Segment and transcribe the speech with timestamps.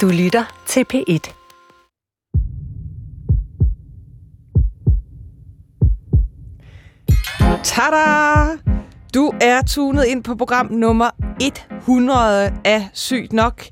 [0.00, 1.34] Du lytter til P1.
[7.62, 8.58] Tada!
[9.14, 11.10] Du er tunet ind på program nummer
[11.40, 13.62] 100 af Sygt Nok.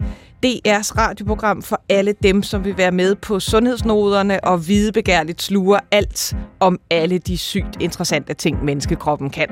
[0.46, 6.36] DR's radioprogram for alle dem, som vil være med på sundhedsnoderne og videbegærligt sluger alt
[6.60, 9.48] om alle de sygt interessante ting, menneskekroppen kan.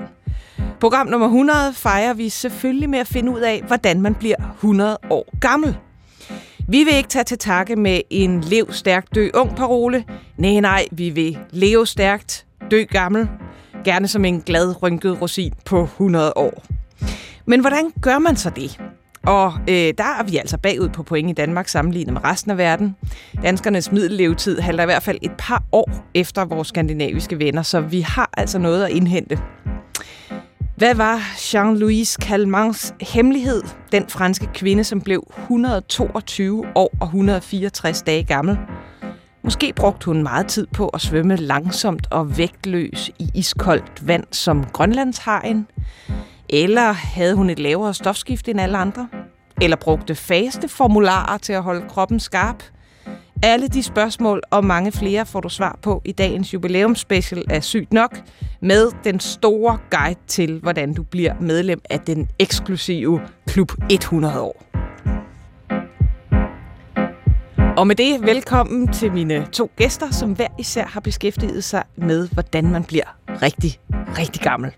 [0.80, 4.98] Program nummer 100 fejrer vi selvfølgelig med at finde ud af, hvordan man bliver 100
[5.10, 5.76] år gammel.
[6.70, 10.04] Vi vil ikke tage til takke med en lev stærkt, dø ung parole.
[10.36, 13.28] Nej, nej, vi vil leve stærkt, dø gammel.
[13.84, 16.64] Gerne som en glad, rynket rosin på 100 år.
[17.46, 18.80] Men hvordan gør man så det?
[19.22, 22.58] Og øh, der er vi altså bagud på point i Danmark sammenlignet med resten af
[22.58, 22.96] verden.
[23.42, 28.00] Danskernes middellevetid halter i hvert fald et par år efter vores skandinaviske venner, så vi
[28.00, 29.38] har altså noget at indhente.
[30.80, 33.62] Hvad var Jean-Louise Calmans hemmelighed?
[33.92, 38.58] Den franske kvinde, som blev 122 år og 164 dage gammel.
[39.42, 44.64] Måske brugte hun meget tid på at svømme langsomt og vægtløs i iskoldt vand som
[44.64, 45.66] Grønlandshajen.
[46.48, 49.08] Eller havde hun et lavere stofskift end alle andre?
[49.62, 52.62] Eller brugte faste formularer til at holde kroppen skarp?
[53.42, 57.92] Alle de spørgsmål og mange flere får du svar på i dagens jubilæumsspecial af Sygt
[57.92, 58.18] Nok
[58.60, 64.64] med den store guide til, hvordan du bliver medlem af den eksklusive Klub 100 år.
[67.76, 72.28] Og med det, velkommen til mine to gæster, som hver især har beskæftiget sig med,
[72.28, 73.80] hvordan man bliver rigtig,
[74.18, 74.72] rigtig gammel.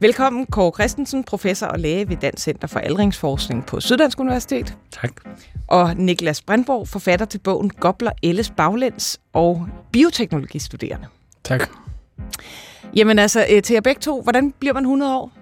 [0.00, 4.76] Velkommen, Kåre Christensen, professor og læge ved Dansk Center for Aldringsforskning på Syddansk Universitet.
[4.90, 5.12] Tak.
[5.66, 11.06] Og Niklas Brandborg, forfatter til bogen Gobler Elles Baglæns og bioteknologistuderende.
[11.44, 11.70] Tak.
[12.96, 15.32] Jamen altså, øh, til jer begge to, hvordan bliver man 100 år?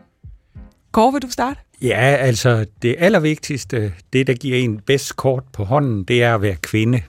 [0.92, 1.60] Kåre, vil du starte?
[1.82, 6.42] Ja, altså det allervigtigste, det der giver en bedst kort på hånden, det er at
[6.42, 7.02] være kvinde.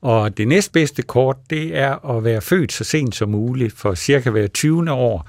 [0.00, 4.30] Og det næstbedste kort, det er at være født så sent som muligt, for cirka
[4.30, 4.92] hver 20.
[4.92, 5.28] år,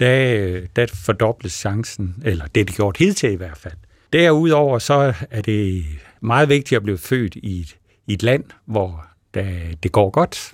[0.00, 3.74] der, øh, der fordobles chancen, eller det er det gjort hidtil i hvert fald.
[4.12, 5.84] Derudover så er det
[6.20, 7.76] meget vigtigt at blive født i et,
[8.06, 9.50] i et land, hvor der,
[9.82, 10.52] det går godt,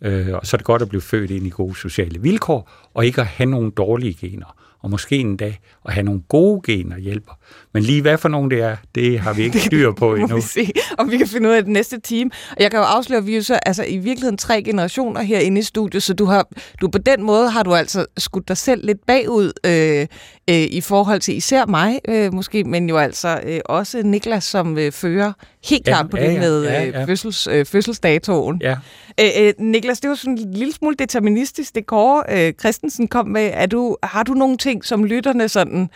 [0.00, 3.06] øh, og så er det godt at blive født ind i gode sociale vilkår, og
[3.06, 5.54] ikke at have nogle dårlige gener og måske endda
[5.84, 7.38] at have nogle gode gener hjælper.
[7.74, 10.36] Men lige hvad for nogen det er, det har vi ikke styr på endnu.
[10.36, 12.30] vi se, om vi kan finde ud af det næste team.
[12.50, 15.58] Og jeg kan jo afsløre, at vi er så altså, i virkeligheden tre generationer herinde
[15.58, 16.48] i studiet, så du har,
[16.80, 20.06] du på den måde har du altså skudt dig selv lidt bagud øh,
[20.50, 24.78] øh, i forhold til især mig øh, måske, men jo altså øh, også Niklas, som
[24.78, 25.32] øh, fører
[25.68, 27.00] helt klart ja, på ja, det med ja, ja.
[27.00, 28.60] Øh, fødsels, øh, fødselsdatoen.
[28.62, 28.76] Ja.
[29.20, 33.26] Øh, øh, Niklas, det var sådan en lille smule deterministisk, det Kåre øh, Christensen kom
[33.26, 33.50] med.
[33.52, 35.90] Er du, har du nogle ting, som lytterne sådan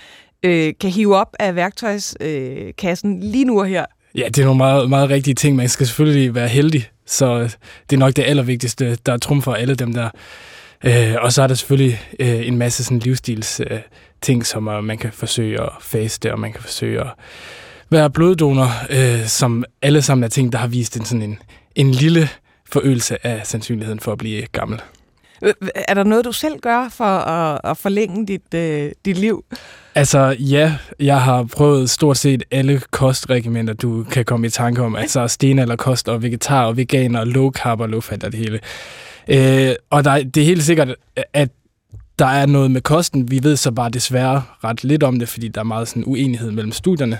[0.46, 3.84] øh, kan hive op af værktøjskassen øh, lige nu og her?
[4.14, 5.56] Ja, det er nogle meget, meget rigtige ting.
[5.56, 7.56] Man skal selvfølgelig være heldig, så
[7.90, 10.10] det er nok det allervigtigste, der er trum for alle dem der.
[10.84, 13.80] Øh, og så er der selvfølgelig øh, en masse sådan livsstils øh,
[14.22, 17.06] ting, som uh, man kan forsøge at faste, og man kan forsøge at
[17.90, 21.38] være bloddonor, øh, som alle sammen er ting, der har vist en sådan en,
[21.74, 22.28] en lille
[22.70, 24.82] forøgelse af sandsynligheden for at blive gammel.
[25.74, 29.44] Er der noget, du selv gør for at, at forlænge dit, øh, dit liv?
[29.96, 34.96] Altså ja, jeg har prøvet stort set alle kostregimenter, du kan komme i tanke om.
[34.96, 38.32] Altså sten eller kost og vegetar og veganer og low carb og low fat og
[38.32, 38.60] det hele.
[39.28, 40.94] Øh, og der, det er helt sikkert,
[41.32, 41.48] at
[42.18, 43.30] der er noget med kosten.
[43.30, 46.50] Vi ved så bare desværre ret lidt om det, fordi der er meget sådan uenighed
[46.50, 47.18] mellem studierne.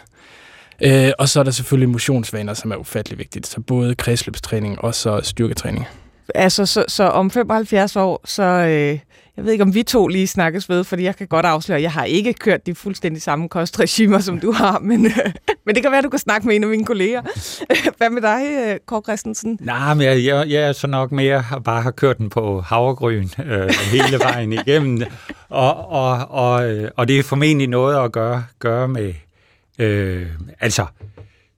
[0.82, 3.46] Øh, og så er der selvfølgelig motionsvaner, som er ufattelig vigtigt.
[3.46, 5.86] Så både kredsløbstræning og så styrketræning.
[6.34, 8.98] Altså, så, så om 75 år, så øh,
[9.36, 11.82] jeg ved ikke, om vi to lige snakkes ved, fordi jeg kan godt afsløre, at
[11.82, 15.32] jeg har ikke kørt de fuldstændig samme kostregimer, som du har, men, øh,
[15.66, 17.22] men det kan være, at du kan snakke med en af mine kolleger.
[17.98, 19.58] Hvad med dig, øh, Kåre Christensen?
[19.60, 22.60] Nej, men jeg, jeg, jeg er så nok mere at bare har kørt den på
[22.60, 25.02] havregryn øh, hele vejen igennem,
[25.48, 29.14] og, og, og, øh, og det er formentlig noget at gøre, gøre med,
[29.78, 30.26] øh,
[30.60, 30.86] altså,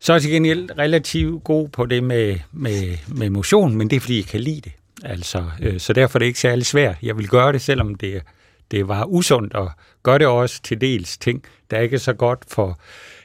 [0.01, 3.97] så er jeg til gengæld relativt god på det med, med, med motion, men det
[3.97, 4.73] er fordi, jeg kan lide det.
[5.05, 6.97] Altså, øh, så derfor er det ikke særlig svært.
[7.03, 8.23] Jeg vil gøre det, selvom det,
[8.71, 9.71] det var usundt, og
[10.03, 12.81] gør det også til dels ting, der ikke er så godt for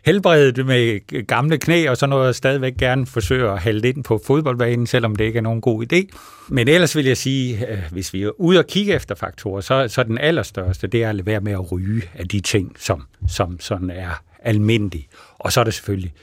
[0.05, 4.21] helbredet med gamle knæ og sådan noget, og stadigvæk gerne forsøger at halde ind på
[4.27, 6.17] fodboldbanen, selvom det ikke er nogen god idé.
[6.49, 9.87] Men ellers vil jeg sige, øh, hvis vi er ude og kigge efter faktorer, så,
[9.87, 13.03] så den allerstørste, det er at lade være med at ryge af de ting, som,
[13.27, 15.07] som sådan er almindelige.
[15.39, 16.13] Og så er det selvfølgelig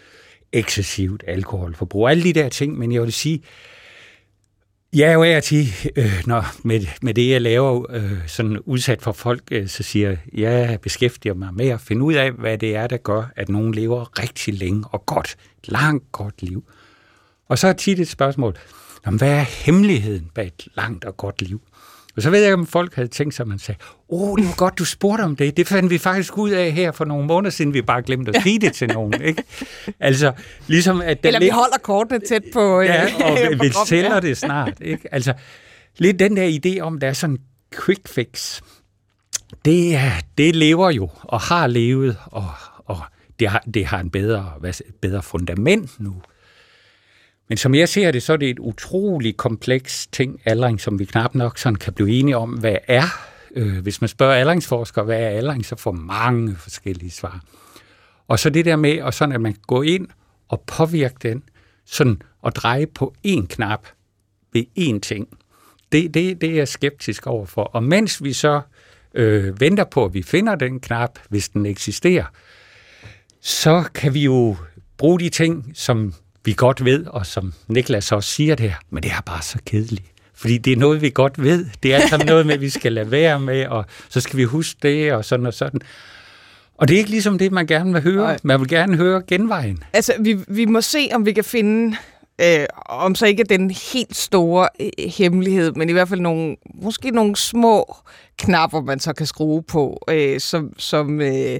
[0.52, 2.08] ekscessivt alkoholforbrug.
[2.08, 3.42] Alle de der ting, men jeg vil sige,
[4.92, 5.66] Jeg er jo af til,
[5.96, 10.08] øh, når, med, med det, jeg laver, øh, sådan udsat for folk, øh, så siger
[10.08, 13.48] jeg, jeg beskæftiger mig med at finde ud af, hvad det er, der gør, at
[13.48, 16.64] nogen lever rigtig længe og godt, langt godt liv.
[17.48, 18.58] Og så er tit et spørgsmål,
[19.04, 21.60] hvad er hemmeligheden bag et langt og godt liv?
[22.16, 23.78] Og så ved jeg, om folk havde tænkt sig, at man sagde,
[24.08, 25.56] åh, oh, det var godt, du spurgte om det.
[25.56, 28.42] Det fandt vi faktisk ud af her for nogle måneder siden, vi bare glemte at
[28.42, 29.22] sige det til nogen.
[29.22, 29.42] Ikke?
[30.00, 30.32] Altså,
[30.66, 31.18] ligesom at...
[31.22, 32.80] Eller vi holder kortene tæt på...
[32.80, 34.20] Ja, og vi, vi sælger ja.
[34.20, 34.74] det snart.
[34.80, 35.14] Ikke?
[35.14, 35.32] Altså,
[35.98, 37.38] lidt den der idé om, der er sådan
[37.84, 38.60] quick fix,
[39.64, 39.98] det,
[40.38, 42.48] det lever jo, og har levet, og,
[42.84, 42.98] og
[43.40, 44.52] det, har, det har en bedre,
[45.00, 46.14] bedre fundament nu.
[47.50, 51.04] Men som jeg ser det, så er det et utroligt kompleks ting, aldring, som vi
[51.04, 53.02] knap nok sådan kan blive enige om, hvad er.
[53.56, 57.40] Øh, hvis man spørger aldringsforskere, hvad er aldring, så får mange forskellige svar.
[58.28, 60.08] Og så det der med, og sådan, at man kan gå ind
[60.48, 61.42] og påvirke den,
[61.86, 63.86] sådan at dreje på én knap
[64.52, 65.28] ved én ting.
[65.92, 67.62] Det, det, det er jeg skeptisk overfor.
[67.62, 68.60] Og mens vi så
[69.14, 72.24] øh, venter på, at vi finder den knap, hvis den eksisterer,
[73.40, 74.56] så kan vi jo
[74.98, 76.14] bruge de ting, som
[76.44, 79.58] vi godt ved, og som Niklas også siger det her, men det er bare så
[79.66, 80.04] kedeligt.
[80.34, 81.66] Fordi det er noget, vi godt ved.
[81.82, 84.44] Det er altså noget med, at vi skal lade være med, og så skal vi
[84.44, 85.80] huske det, og sådan og sådan.
[86.74, 88.24] Og det er ikke ligesom det, man gerne vil høre.
[88.24, 88.38] Nej.
[88.42, 89.82] Man vil gerne høre genvejen.
[89.92, 91.96] Altså, vi, vi må se, om vi kan finde,
[92.40, 97.10] øh, om så ikke den helt store øh, hemmelighed, men i hvert fald nogle, måske
[97.10, 97.96] nogle små
[98.38, 101.58] knapper, man så kan skrue på, øh, som, som øh,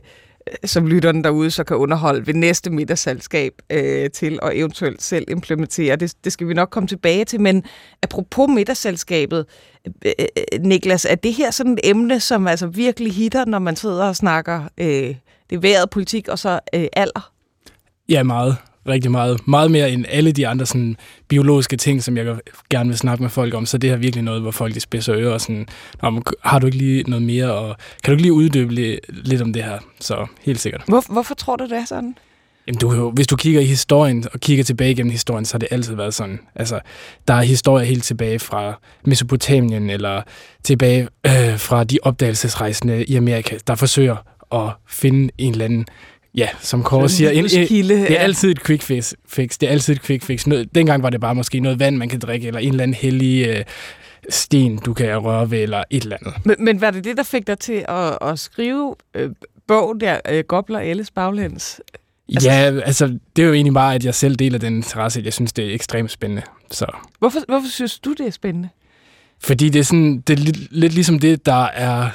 [0.64, 5.96] som lytterne derude så kan underholde ved næste middagsselskab øh, til og eventuelt selv implementere.
[5.96, 7.64] Det, det skal vi nok komme tilbage til, men
[8.02, 9.46] apropos middagsselskabet,
[10.06, 13.76] øh, øh, Niklas, er det her sådan et emne, som altså virkelig hitter, når man
[13.76, 15.14] sidder og snakker øh,
[15.50, 17.32] det været politik og så øh, alder?
[18.08, 18.56] Ja, meget
[18.88, 19.48] rigtig meget.
[19.48, 20.96] Meget mere end alle de andre sådan,
[21.28, 22.36] biologiske ting, som jeg
[22.70, 23.66] gerne vil snakke med folk om.
[23.66, 25.66] Så det er virkelig noget, hvor folk de spidser ører og sådan,
[26.44, 28.74] har du ikke lige noget mere, og kan du ikke lige uddybe
[29.10, 29.78] lidt om det her?
[30.00, 30.82] Så helt sikkert.
[30.88, 32.14] Hvor, hvorfor tror du, det er sådan?
[32.66, 35.68] Jamen, du, hvis du kigger i historien og kigger tilbage gennem historien, så har det
[35.70, 36.40] altid været sådan.
[36.54, 36.80] Altså,
[37.28, 40.22] der er historier helt tilbage fra Mesopotamien eller
[40.62, 44.16] tilbage øh, fra de opdagelsesrejsende i Amerika, der forsøger
[44.52, 45.86] at finde en eller anden
[46.34, 49.58] Ja, som Kåre siger, en, kilde, det er altid et quick fix, fix.
[49.58, 50.46] Det er altid et quick fix.
[50.46, 52.94] Noget, dengang var det bare måske noget vand, man kan drikke, eller en eller anden
[52.94, 53.64] hellig øh,
[54.28, 56.46] sten, du kan røre ved, eller et eller andet.
[56.46, 59.30] Men, men var det det, der fik dig til at, at skrive øh,
[59.68, 61.80] bogen der, øh, Gobler Elles Baglæns?
[62.34, 65.22] Altså, ja, altså, det er jo egentlig bare, at jeg selv deler den interesse.
[65.24, 66.42] Jeg synes, det er ekstremt spændende.
[66.70, 66.86] Så.
[67.18, 68.68] Hvorfor, hvorfor synes du, det er spændende?
[69.42, 72.10] Fordi det er, sådan, det er lidt, lidt ligesom det, der er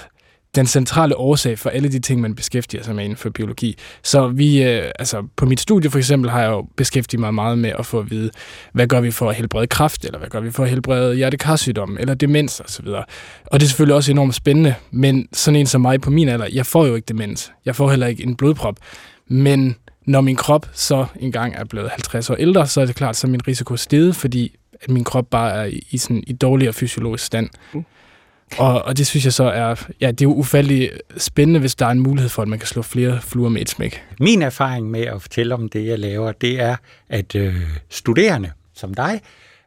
[0.56, 3.78] den centrale årsag for alle de ting, man beskæftiger sig med inden for biologi.
[4.04, 7.58] Så vi, øh, altså på mit studie for eksempel, har jeg jo beskæftiget mig meget
[7.58, 8.32] med at få at vide,
[8.74, 11.98] hvad gør vi for at helbrede kræft, eller hvad gør vi for at helbrede hjertekarsygdom,
[12.00, 12.88] eller demens osv.
[12.88, 13.06] Og,
[13.46, 16.48] og det er selvfølgelig også enormt spændende, men sådan en som mig på min alder,
[16.54, 17.52] jeg får jo ikke demens.
[17.66, 18.76] Jeg får heller ikke en blodprop.
[19.28, 19.76] Men
[20.06, 23.28] når min krop så engang er blevet 50 år ældre, så er det klart, så
[23.28, 27.26] er min risiko steget, fordi at min krop bare er i, sådan, i dårligere fysiologisk
[27.26, 27.50] stand.
[27.74, 27.86] Mm.
[28.58, 31.86] Og, og det synes jeg så er, ja, det er jo ufattelig spændende, hvis der
[31.86, 34.04] er en mulighed for, at man kan slå flere fluer med et smæk.
[34.20, 36.76] Min erfaring med at fortælle om det, jeg laver, det er,
[37.10, 37.56] at øh,
[37.90, 39.22] studerende som dig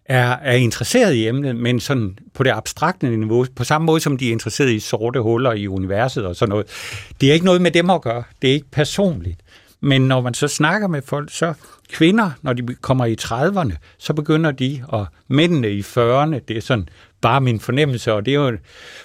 [0.04, 4.16] er, er interesseret i emnet, men sådan på det abstrakte niveau, på samme måde som
[4.16, 6.66] de er interesseret i sorte huller i universet og sådan noget.
[7.20, 8.22] Det er ikke noget med dem at gøre.
[8.42, 9.40] Det er ikke personligt.
[9.80, 11.54] Men når man så snakker med folk, så
[11.92, 16.60] kvinder, når de kommer i 30'erne, så begynder de, og mændene i 40'erne, det er
[16.60, 16.88] sådan
[17.20, 18.58] bare min fornemmelse, og det er jo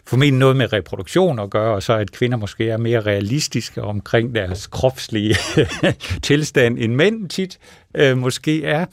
[0.05, 4.35] formentlig noget med reproduktion at gøre, og så at kvinder måske er mere realistiske omkring
[4.35, 5.35] deres kropslige
[6.23, 7.59] tilstand, end mænd tit
[7.95, 8.85] øh, måske er.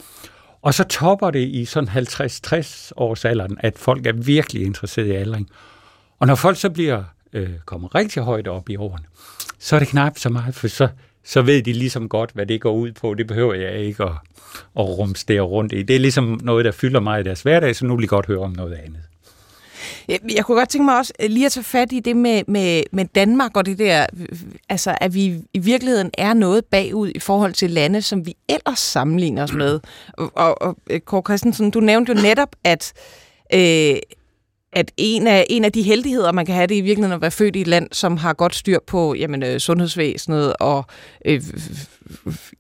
[0.63, 5.11] Og så topper det i sådan 50-60 års alderen, at folk er virkelig interesseret i
[5.11, 5.49] aldring.
[6.19, 9.05] Og når folk så bliver øh, kommer rigtig højt op i årene,
[9.59, 10.89] så er det knap så meget, for så,
[11.25, 13.15] så ved de ligesom godt, hvad det går ud på.
[13.15, 14.13] Det behøver jeg ikke at,
[14.79, 15.83] at rumstere rundt i.
[15.83, 18.27] Det er ligesom noget, der fylder mig i deres hverdag, så nu vil de godt
[18.27, 19.01] høre om noget andet.
[20.09, 22.83] Jeg kunne godt tænke mig også øh, lige at tage fat i det med, med,
[22.93, 27.19] med Danmark og det der, øh, altså at vi i virkeligheden er noget bagud i
[27.19, 29.81] forhold til lande, som vi ellers sammenligner os med.
[30.13, 32.93] Og, og, og Kåre Christensen, du nævnte jo netop, at
[33.55, 33.97] øh,
[34.73, 37.21] at en af, en af de heldigheder, man kan have, det er i virkeligheden at
[37.21, 40.85] være født i et land, som har godt styr på jamen, øh, sundhedsvæsenet og
[41.25, 41.43] øh,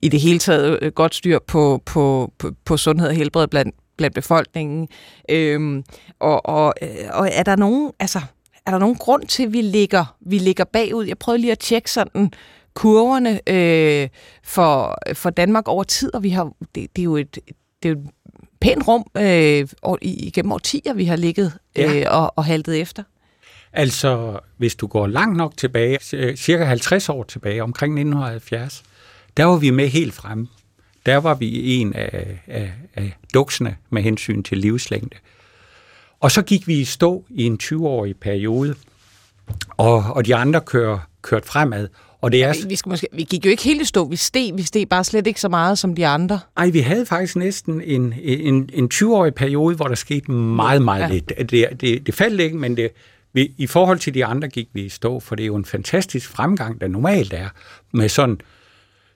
[0.03, 3.75] i det hele taget øh, godt styr på, på, på, på sundhed og helbred blandt,
[3.97, 4.89] blandt befolkningen.
[5.31, 5.85] Øhm,
[6.21, 8.21] og, og, øh, og er der nogen, altså,
[8.67, 11.07] er der nogen grund til, at vi ligger, vi ligger bagud?
[11.07, 12.31] Jeg prøvede lige at tjekke sådan
[12.75, 14.09] kurverne øh,
[14.45, 17.39] for, for Danmark over tid, og vi har, det, det er jo et,
[17.83, 18.01] det er jo
[18.61, 19.67] pænt rum øh,
[20.03, 22.01] igennem årtier, vi har ligget ja.
[22.01, 23.03] øh, og, og haltet efter.
[23.73, 25.99] Altså, hvis du går langt nok tilbage,
[26.37, 28.83] cirka 50 år tilbage, omkring 1970,
[29.37, 30.49] der var vi med helt fremme.
[31.07, 35.17] Der var vi en af, af, af duksene med hensyn til livslængde.
[36.21, 38.75] Og så gik vi i stå i en 20-årig periode,
[39.77, 41.89] og, og de andre kører, kørte fremad.
[42.21, 42.55] Og det er...
[42.69, 45.05] vi, skal måske, vi gik jo ikke helt i stå, vi steg, vi steg bare
[45.05, 46.41] slet ikke så meget som de andre.
[46.57, 51.03] Nej, vi havde faktisk næsten en, en, en 20-årig periode, hvor der skete meget, meget
[51.03, 51.09] ja.
[51.09, 51.33] lidt.
[51.51, 52.91] Det, det, det faldt ikke, men det,
[53.33, 55.65] vi, i forhold til de andre gik vi i stå, for det er jo en
[55.65, 57.49] fantastisk fremgang, der normalt er,
[57.93, 58.41] med sådan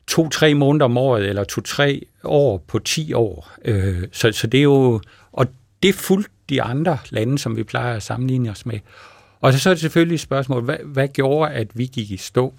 [0.07, 3.53] to-tre måneder om året, eller to-tre år på ti år.
[3.65, 5.01] Øh, så, så det er jo...
[5.33, 5.47] Og
[5.83, 8.79] det fuldt de andre lande, som vi plejer at sammenligne os med.
[9.41, 12.55] Og så er det selvfølgelig et spørgsmål, hvad, hvad gjorde, at vi gik i stå?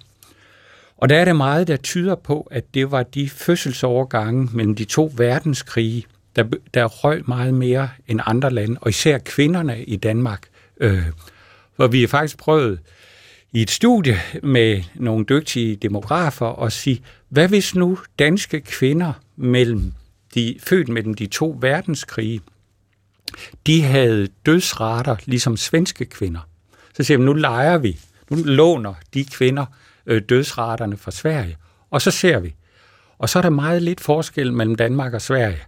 [0.96, 4.84] Og der er det meget, der tyder på, at det var de fødselsovergange mellem de
[4.84, 10.48] to verdenskrige, der, der røg meget mere end andre lande, og især kvinderne i Danmark.
[10.80, 11.02] Øh,
[11.76, 12.80] hvor vi har faktisk prøvet
[13.52, 19.92] i et studie med nogle dygtige demografer at sige, hvad hvis nu danske kvinder mellem
[20.34, 22.40] de, født mellem de to verdenskrige,
[23.66, 26.40] de havde dødsrater ligesom svenske kvinder.
[26.94, 27.98] Så siger vi, nu leger vi,
[28.30, 29.66] nu låner de kvinder
[30.06, 31.56] øh, dødsraterne fra Sverige,
[31.90, 32.54] og så ser vi.
[33.18, 35.62] Og så er der meget lidt forskel mellem Danmark og Sverige.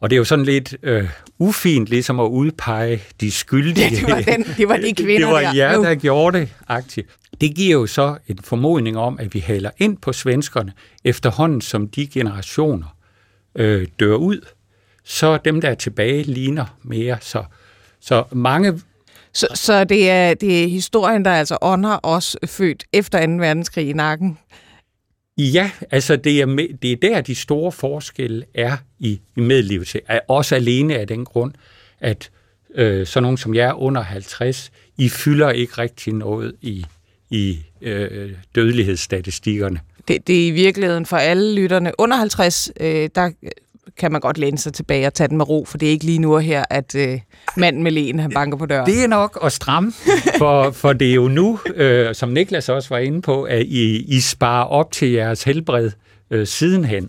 [0.00, 1.08] Og det er jo sådan lidt øh,
[1.38, 3.88] ufint ligesom at udpege de skyldige.
[3.88, 7.06] Ja, det var, den, det var de kvinder Det var jer, der gjorde det aktivt.
[7.40, 10.72] Det giver jo så en formodning om, at vi hælder ind på svenskerne,
[11.04, 12.96] efterhånden som de generationer
[13.54, 14.40] øh, dør ud,
[15.04, 17.18] så dem, der er tilbage, ligner mere.
[17.20, 17.44] Så,
[18.00, 18.80] så mange
[19.32, 23.32] så, så det, er, det er historien, der altså ånder os født efter 2.
[23.32, 24.38] verdenskrig i nakken?
[25.38, 26.46] Ja, altså det er,
[26.82, 29.96] det er der, de store forskelle er i, i medlivet.
[30.28, 31.52] Også alene af den grund,
[32.00, 32.30] at
[32.74, 36.86] øh, sådan nogen som jeg er under 50, I fylder ikke rigtig noget i,
[37.30, 39.80] i øh, dødelighedsstatistikkerne.
[40.08, 43.30] Det, det er i virkeligheden for alle lytterne under 50, øh, der
[43.98, 46.04] kan man godt læne sig tilbage og tage den med ro, for det er ikke
[46.04, 47.20] lige nu her, at øh,
[47.56, 48.86] manden med lægen, han banker på døren.
[48.86, 49.92] Det er nok at stramme,
[50.38, 54.04] for, for det er jo nu, øh, som Niklas også var inde på, at I,
[54.16, 55.90] I sparer op til jeres helbred
[56.30, 57.08] øh, sidenhen.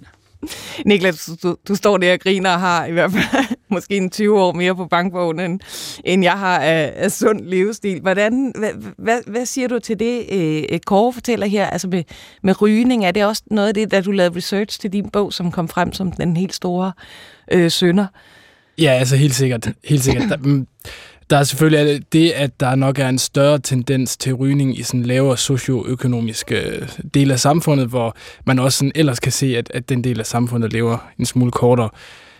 [0.86, 4.40] Niklas, du, du står der og griner og har i hvert fald måske en 20
[4.40, 5.60] år mere på bankbogen, end,
[6.04, 8.02] end jeg har af, af sund livsstil.
[8.02, 12.04] Hvordan, hvad, hvad, hvad siger du til det, øh, Kåre fortæller her, altså med,
[12.44, 13.06] med rygning?
[13.06, 15.68] Er det også noget af det, da du lavede research til din bog, som kom
[15.68, 16.92] frem som den helt store
[17.52, 18.06] øh, sønder?
[18.78, 19.70] Ja, altså helt sikkert.
[19.84, 20.30] Helt sikkert.
[20.30, 20.68] Der, mm,
[21.32, 25.04] der er selvfølgelig det, at der nok er en større tendens til rygning i sådan
[25.04, 29.90] lavere socioøkonomiske øh, del af samfundet, hvor man også sådan ellers kan se, at, at
[29.90, 31.90] den del af samfundet lever en smule kortere.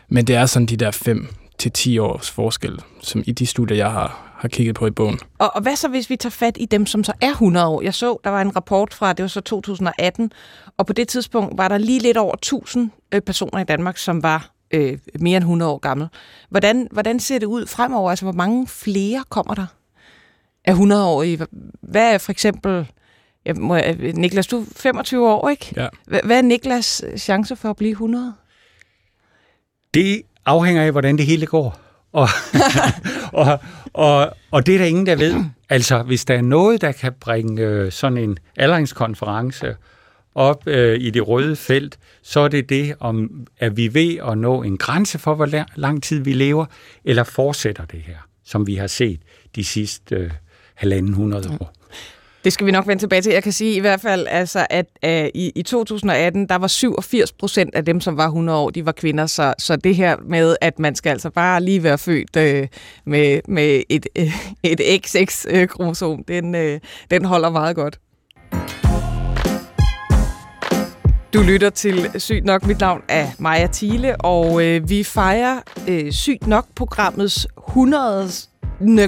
[0.10, 3.78] Men det er sådan de der 5 til 10 års forskel, som i de studier,
[3.78, 5.20] jeg har, har kigget på i bogen.
[5.40, 7.82] Og, og hvad så, hvis vi tager fat i dem, som så er 100 år?
[7.82, 10.32] Jeg så, der var en rapport fra, det var så 2018,
[10.78, 14.24] og på det tidspunkt var der lige lidt over 1000 øh, personer i Danmark, som
[14.24, 16.08] var øh, mere end 100 år gammel.
[16.50, 18.10] Hvordan, hvordan ser det ud fremover?
[18.10, 19.66] Altså, hvor mange flere kommer der
[20.66, 21.48] af 100-årige?
[21.82, 22.88] Hvad er for eksempel...
[23.46, 23.80] Jeg må,
[24.14, 25.74] Niklas, du er 25 år, ikke?
[25.78, 25.88] Ja.
[26.24, 28.34] Hvad er Niklas chance for at blive 100?
[29.94, 31.80] Det afhænger af, hvordan det hele går.
[32.12, 32.28] Og,
[33.34, 33.60] og,
[33.94, 35.44] og, og det er der ingen, der ved.
[35.70, 39.76] Altså, hvis der er noget, der kan bringe øh, sådan en aldringskonference
[40.36, 44.38] op øh, i det røde felt, så er det det, om at vi ved at
[44.38, 46.66] nå en grænse for, hvor lang tid vi lever,
[47.06, 49.20] eller fortsætter det her, som vi har set
[49.56, 50.32] de sidste øh,
[50.74, 51.74] halvanden hundrede år.
[52.44, 53.34] Det skal vi nok vende tilbage til.
[53.34, 57.32] Jeg kan sige i hvert fald, altså, at øh, i, i 2018, der var 87
[57.32, 59.26] procent af dem, som var 100 år, de var kvinder.
[59.26, 62.68] Så, så det her med, at man skal altså bare lige være født øh,
[63.06, 64.34] med, med et, øh,
[64.64, 66.80] et XX-kromosom, øh, den, øh,
[67.12, 68.00] den holder meget godt.
[71.34, 72.66] Du lytter til Sygt Nok.
[72.68, 78.32] Mit navn er Maja Thiele, og øh, vi fejrer øh, Sygt Nok-programmets 100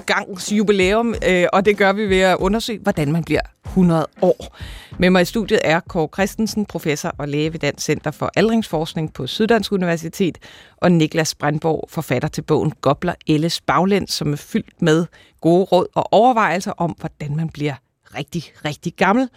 [0.05, 4.57] gangs jubilæum, øh, og det gør vi ved at undersøge, hvordan man bliver 100 år.
[4.99, 9.13] Med mig i studiet er Kåre Christensen, professor og læge ved Dansk Center for Aldringsforskning
[9.13, 10.37] på Syddansk Universitet,
[10.77, 15.05] og Niklas Brandborg, forfatter til bogen Gobler Elles Baglænd, som er fyldt med
[15.41, 17.73] gode råd og overvejelser om, hvordan man bliver
[18.17, 19.29] rigtig, rigtig gammel.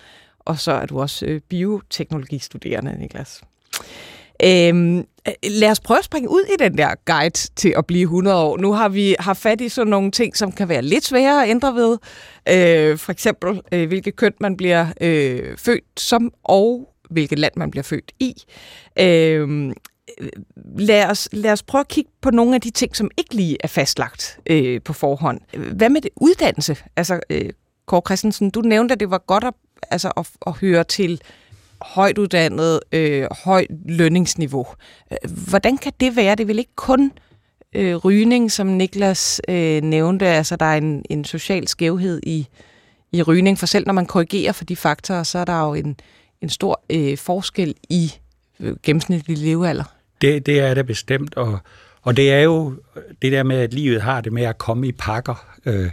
[0.46, 3.42] Og så er du også øh, bioteknologistuderende, Niklas.
[4.44, 5.04] Øhm,
[5.42, 8.56] lad os prøve at springe ud i den der guide til at blive 100 år.
[8.56, 11.50] Nu har vi har fat i sådan nogle ting, som kan være lidt svære at
[11.50, 11.98] ændre ved.
[12.48, 17.70] Øh, for eksempel, øh, hvilket køn man bliver øh, født som, og hvilket land man
[17.70, 18.34] bliver født i.
[19.00, 19.72] Øh,
[20.78, 23.56] lad os, lad os prøve at kigge på nogle af de ting, som ikke lige
[23.60, 25.40] er fastlagt øh, på forhånd.
[25.76, 26.76] Hvad med det uddannelse?
[26.96, 27.50] Altså, øh,
[27.86, 29.54] Kåre Christensen, du nævnte, at det var godt at,
[29.90, 31.20] altså, at, at høre til
[31.80, 34.66] højt uddannet, øh, højt lønningsniveau.
[35.48, 36.34] Hvordan kan det være?
[36.34, 37.12] Det er vel ikke kun
[37.74, 42.46] øh, rygning, som Niklas øh, nævnte, altså der er en, en social skævhed i,
[43.12, 46.00] i rygning, for selv når man korrigerer for de faktorer, så er der jo en,
[46.42, 48.12] en stor øh, forskel i
[48.60, 49.84] øh, gennemsnitlig levealder.
[50.20, 51.58] Det, det er det bestemt, og,
[52.02, 52.74] og det er jo
[53.22, 55.46] det der med, at livet har det med at komme i pakker.
[55.66, 55.90] Øh,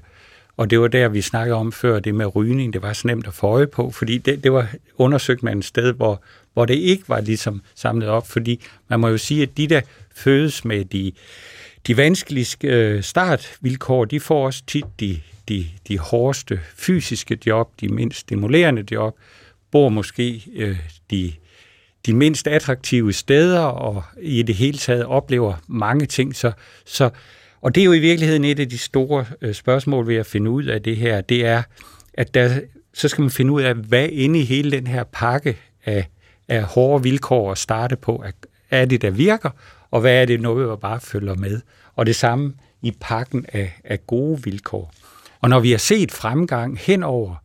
[0.57, 3.27] og det var der, vi snakkede om før, det med rygning, det var så nemt
[3.27, 4.67] at få øje på, fordi det, det var
[4.97, 9.07] undersøgt man et sted, hvor, hvor det ikke var ligesom samlet op, fordi man må
[9.07, 9.81] jo sige, at de, der
[10.15, 11.11] fødes med de,
[11.87, 17.87] de vanskeligste øh, startvilkår, de får også tit de, de, de hårdeste fysiske job, de
[17.87, 19.17] mindst stimulerende job,
[19.71, 20.79] bor måske øh,
[21.11, 21.33] de,
[22.05, 26.35] de mindst attraktive steder, og i det hele taget oplever mange ting.
[26.35, 26.51] Så,
[26.85, 27.09] så,
[27.63, 30.51] og det er jo i virkeligheden et af de store øh, spørgsmål ved at finde
[30.51, 31.63] ud af det her, det er,
[32.13, 32.59] at der,
[32.93, 36.07] så skal man finde ud af, hvad inde i hele den her pakke af,
[36.47, 38.23] af hårde vilkår at starte på,
[38.69, 39.49] er det, der virker,
[39.91, 41.61] og hvad er det noget, der bare følger med.
[41.95, 44.93] Og det samme i pakken af, af gode vilkår.
[45.41, 47.35] Og når vi har set fremgang hen over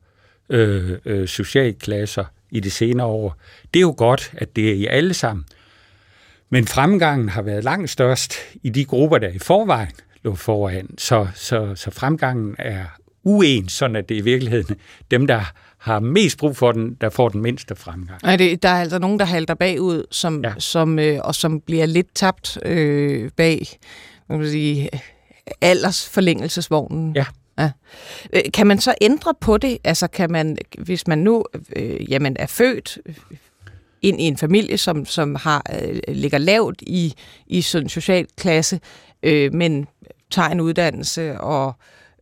[0.49, 3.37] øh, øh, socialklasser i de senere år,
[3.75, 5.45] det er jo godt, at det er i alle sammen.
[6.51, 9.93] Men fremgangen har været langt størst i de grupper, der i forvejen
[10.29, 10.89] lå foran.
[10.99, 12.85] Så, så, så fremgangen er
[13.25, 14.77] uens, sådan at det i virkeligheden
[15.11, 18.21] dem, der har mest brug for den, der får den mindste fremgang.
[18.23, 20.53] Nej, det, der er altså nogen, der halter bagud, som, ja.
[20.59, 23.79] som, øh, og som bliver lidt tabt øh, bag
[24.29, 24.91] man kan sige,
[25.61, 27.17] aldersforlængelsesvognen.
[27.17, 27.25] Ja.
[27.59, 27.71] Ja.
[28.33, 29.79] Øh, kan man så ændre på det?
[29.85, 31.45] Altså kan man, hvis man nu
[31.77, 32.99] øh, jamen er født
[34.03, 37.15] ind i en familie, som, som har øh, ligger lavt i,
[37.47, 38.81] i sådan en social klasse,
[39.23, 39.87] øh, men
[40.31, 41.73] tager en uddannelse og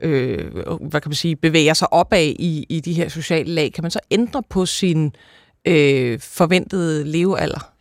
[0.01, 3.83] øh, hvad kan man sige, bevæger sig opad i, i de her sociale lag, kan
[3.83, 5.13] man så ændre på sin
[5.67, 7.73] øh, forventede levealder?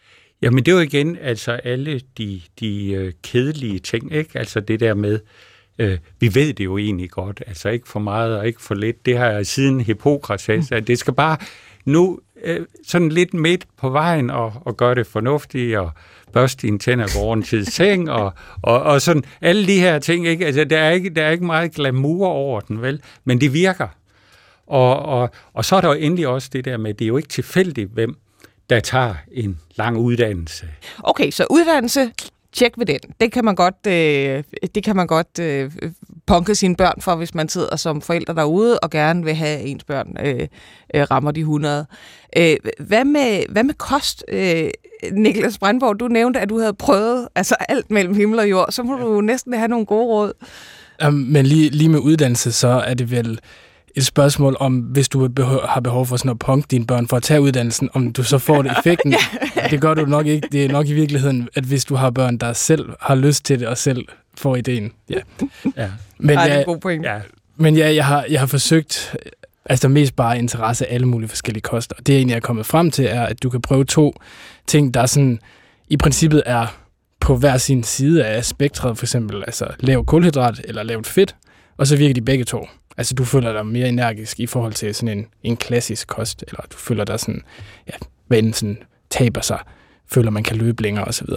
[0.41, 4.39] Jamen det er jo igen altså alle de, de øh, kedelige ting, ikke?
[4.39, 5.20] Altså det der med,
[5.79, 9.05] øh, vi ved det jo egentlig godt, altså ikke for meget og ikke for lidt.
[9.05, 10.77] Det har jeg siden Hippokrates, mm.
[10.77, 11.38] at det skal bare
[11.85, 15.92] nu øh, sådan lidt midt på vejen og, og gøre det fornuftigt og
[16.35, 20.27] børste dine tænder på til seng og, og, og sådan alle de her ting.
[20.27, 20.45] Ikke?
[20.45, 23.01] Altså, der, er ikke, der er ikke meget glamour over den, vel?
[23.24, 23.87] Men det virker.
[24.67, 27.17] Og, og, og så er der jo endelig også det der med, det er jo
[27.17, 28.17] ikke tilfældigt, hvem
[28.69, 30.67] der tager en lang uddannelse.
[31.03, 32.11] Okay, så uddannelse,
[32.53, 33.00] tjek ved den.
[33.21, 34.43] Det kan man godt, øh,
[34.75, 35.71] det kan man godt øh,
[36.25, 39.83] punke sine børn for, hvis man sidder som forældre derude og gerne vil have ens
[39.83, 40.48] børn øh,
[40.95, 41.85] øh, rammer de 100.
[42.37, 44.25] Øh, hvad, med, hvad med kost?
[44.27, 44.69] Øh,
[45.11, 48.68] Niklas Brandborg, du nævnte, at du havde prøvet altså alt mellem himmel og jord.
[48.72, 49.03] Så må ja.
[49.03, 50.33] du næsten have nogle gode råd.
[51.11, 53.39] Men lige, lige med uddannelse, så er det vel
[53.96, 55.29] et spørgsmål om, hvis du
[55.63, 58.37] har behov for sådan at punke dine børn for at tage uddannelsen, om du så
[58.37, 59.11] får det effekten.
[59.55, 59.68] ja.
[59.72, 60.48] Det gør du nok ikke.
[60.51, 63.59] Det er nok i virkeligheden, at hvis du har børn, der selv har lyst til
[63.59, 64.05] det og selv
[64.37, 64.91] får ideen.
[65.09, 65.20] Ja.
[65.77, 65.89] ja.
[66.18, 67.05] Men, Ej, det er en god point.
[67.05, 67.20] Ja.
[67.57, 69.15] Men ja, jeg har, jeg har forsøgt,
[69.66, 71.96] altså mest bare interesse af alle mulige forskellige koster.
[71.98, 74.14] Og Det jeg egentlig er kommet frem til, er, at du kan prøve to
[74.68, 75.40] ting, der sådan
[75.88, 76.68] i princippet er
[77.20, 81.36] på hver sin side af spektret, for eksempel altså lav kulhydrat eller lavt fedt,
[81.78, 82.68] og så virker de begge to.
[82.98, 86.62] Altså, du føler dig mere energisk i forhold til sådan en, en klassisk kost, eller
[86.72, 87.42] du føler dig sådan,
[87.88, 87.94] ja,
[88.28, 88.78] hvad sådan
[89.10, 89.60] taber sig,
[90.12, 91.28] føler man kan løbe længere osv.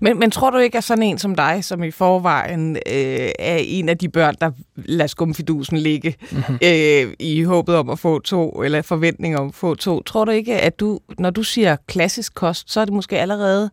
[0.00, 3.56] Men, men tror du ikke, at sådan en som dig, som i forvejen øh, er
[3.56, 6.58] en af de børn, der lader skumfidusen ligge mm-hmm.
[6.64, 10.30] øh, i håbet om at få to, eller forventning om at få to, tror du
[10.30, 13.70] ikke, at du, når du siger klassisk kost, så er det måske allerede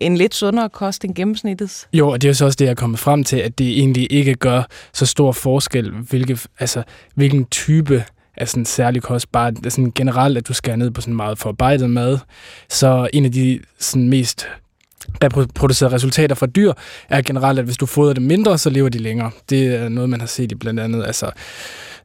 [0.00, 1.88] en lidt sundere kost end gennemsnittet.
[1.92, 4.12] Jo, og det er så også det, jeg er kommet frem til, at det egentlig
[4.12, 6.82] ikke gør så stor forskel, hvilke, altså,
[7.14, 8.04] hvilken type
[8.36, 11.90] af sådan særlig kost, bare sådan generelt, at du skal ned på sådan meget forarbejdet
[11.90, 12.18] mad.
[12.68, 14.46] Så en af de sådan mest
[15.24, 16.72] reproducerede resultater fra dyr
[17.08, 19.30] er generelt, at hvis du fodrer dem mindre, så lever de længere.
[19.50, 21.30] Det er noget, man har set i blandt andet altså,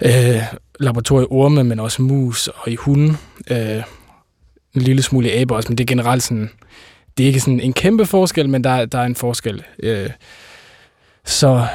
[0.01, 0.41] øh,
[0.79, 3.17] laboratorieorme, men også mus og i hunde.
[3.51, 3.83] Øh,
[4.75, 6.49] en lille smule i aber også, men det er generelt sådan
[7.17, 9.63] det er ikke sådan en kæmpe forskel, men der, der er en forskel.
[9.83, 10.09] Øh,
[11.25, 11.65] så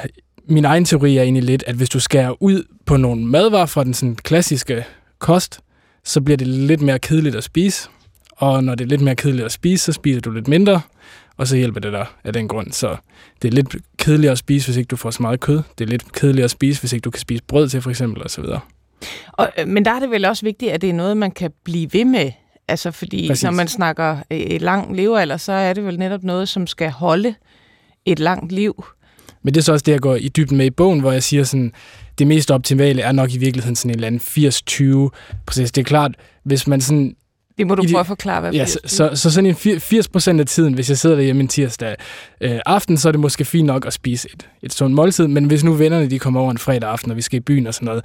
[0.48, 3.84] min egen teori er egentlig lidt, at hvis du skærer ud på nogle madvarer fra
[3.84, 4.84] den sådan klassiske
[5.18, 5.60] kost,
[6.04, 7.88] så bliver det lidt mere kedeligt at spise.
[8.32, 10.80] Og når det er lidt mere kedeligt at spise, så spiser du lidt mindre,
[11.36, 12.72] og så hjælper det dig af den grund.
[12.72, 12.96] Så
[13.42, 15.62] det er lidt kedeligt at spise, hvis ikke du får så meget kød.
[15.78, 18.24] Det er lidt kedeligt at spise, hvis ikke du kan spise brød til, for eksempel,
[18.24, 18.44] osv.
[19.32, 21.50] Og, øh, men der er det vel også vigtigt, at det er noget, man kan
[21.64, 22.32] blive ved med
[22.68, 23.44] Altså, fordi Præcis.
[23.44, 27.34] når man snakker øh, lang levealder, så er det vel netop noget, som skal holde
[28.06, 28.84] et langt liv.
[29.42, 31.22] Men det er så også det, jeg går i dybden med i bogen, hvor jeg
[31.22, 31.72] siger sådan,
[32.18, 35.10] det mest optimale er nok i virkeligheden sådan en eller anden 80-20
[35.46, 35.72] proces.
[35.72, 36.14] Det er klart,
[36.44, 37.16] hvis man sådan
[37.58, 40.40] det må du prøve at forklare, hvad ja, så, så, så sådan en 80 procent
[40.40, 41.96] af tiden, hvis jeg sidder derhjemme en tirsdag
[42.40, 45.44] øh, aften, så er det måske fint nok at spise et, et sundt måltid, men
[45.44, 47.74] hvis nu vennerne de kommer over en fredag aften, og vi skal i byen og
[47.74, 48.04] sådan noget,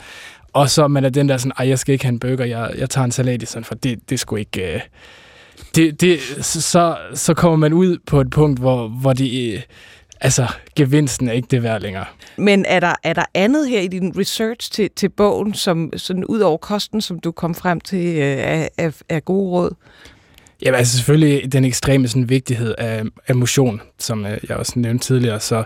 [0.53, 2.71] og så man er den der sådan, ej, jeg skal ikke have en burger, jeg,
[2.77, 3.75] jeg tager en salat i sådan, for.
[3.75, 4.73] Det, det skulle ikke...
[4.73, 4.81] Øh,
[5.75, 9.53] det, det, så, så kommer man ud på et punkt, hvor, hvor det...
[9.53, 9.61] Øh,
[10.21, 12.05] altså, gevinsten er ikke det værd længere.
[12.37, 16.25] Men er der, er der andet her i din research til, til bogen, som sådan
[16.25, 19.75] ud over kosten, som du kom frem til øh, af, af, af gode råd?
[20.65, 25.05] Ja, altså selvfølgelig den ekstreme sådan, vigtighed af, af motion, som øh, jeg også nævnte
[25.05, 25.63] tidligere, så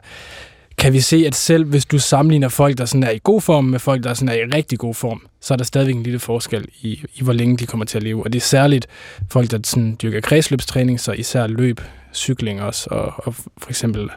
[0.78, 3.66] kan vi se, at selv hvis du sammenligner folk, der sådan er i god form,
[3.66, 6.20] med folk, der sådan er i rigtig god form, så er der stadigvæk en lille
[6.20, 8.24] forskel i, i hvor længe de kommer til at leve.
[8.24, 8.88] Og det er særligt
[9.30, 11.82] folk, der sådan dyrker kredsløbstræning, så især løb,
[12.14, 14.10] cykling også, og, og for eksempel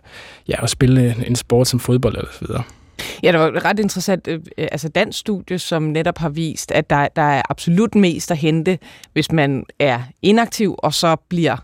[0.49, 2.63] ja, at spille en sport som fodbold eller så videre.
[3.23, 4.29] Ja, det var ret interessant.
[4.29, 8.37] Øh, altså dansk studie, som netop har vist, at der, der er absolut mest at
[8.37, 8.79] hente,
[9.13, 11.57] hvis man er inaktiv, og så bliver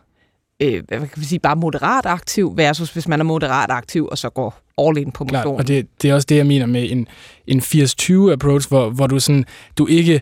[0.60, 4.18] øh, hvad kan vi sige, bare moderat aktiv, versus hvis man er moderat aktiv, og
[4.18, 5.42] så går all in på motion.
[5.42, 7.08] Klar, og det, det er også det, jeg mener med en,
[7.46, 9.44] en 80-20 approach, hvor, hvor du sådan,
[9.78, 10.20] du ikke,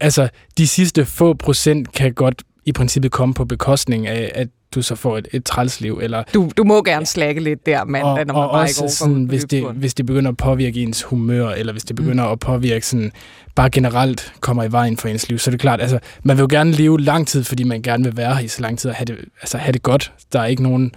[0.00, 4.82] altså de sidste få procent kan godt i princippet komme på bekostning af, at du
[4.82, 6.00] så får et, et trælsliv.
[6.02, 8.84] Eller, du, du må gerne slække lidt der, mand, og, når man og bare også
[8.84, 12.26] ikke sådan, hvis det, hvis det begynder at påvirke ens humør, eller hvis det begynder
[12.26, 12.32] mm.
[12.32, 13.12] at påvirke sådan,
[13.54, 16.42] bare generelt kommer i vejen for ens liv, så er det klart, altså, man vil
[16.42, 18.90] jo gerne leve lang tid, fordi man gerne vil være her i så lang tid
[18.90, 20.12] og have det, altså, have det godt.
[20.32, 20.92] Der er ikke nogen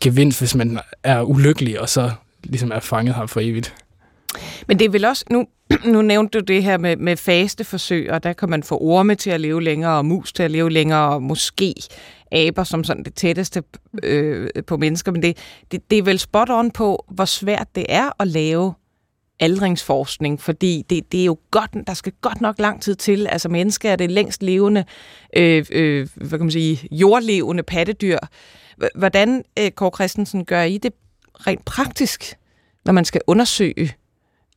[0.00, 2.10] gevinst, hvis man er ulykkelig, og så
[2.44, 3.74] ligesom er fanget her for evigt.
[4.66, 5.46] Men det er vel også, nu,
[5.92, 9.14] nu nævnte du det her med, med faste forsøg, og der kan man få orme
[9.14, 11.74] til at leve længere, og mus til at leve længere, og måske
[12.32, 13.62] aber som sådan det tætteste
[14.02, 15.36] øh, på mennesker, men det,
[15.72, 18.74] det, det er vel spot on på, hvor svært det er at lave
[19.40, 23.26] aldringsforskning, fordi det, det er jo godt, der skal godt nok lang tid til.
[23.26, 24.84] Altså mennesker er det længst levende,
[25.36, 28.18] øh, øh, hvad kan man sige, jordlevende pattedyr.
[28.94, 30.92] Hvordan, øh, Kåre Christensen, gør I det
[31.46, 32.34] rent praktisk,
[32.84, 33.94] når man skal undersøge,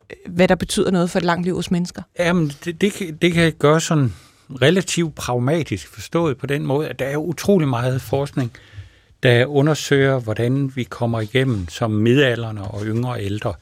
[0.10, 2.01] øh, hvad der betyder noget for et langt liv hos mennesker?
[2.19, 4.13] Jamen, det, det, kan, det kan gøre sådan
[4.62, 8.52] relativt pragmatisk forstået på den måde, at der er utrolig meget forskning,
[9.24, 13.54] der undersøger, hvordan vi kommer igennem som midalderne og yngre og ældre.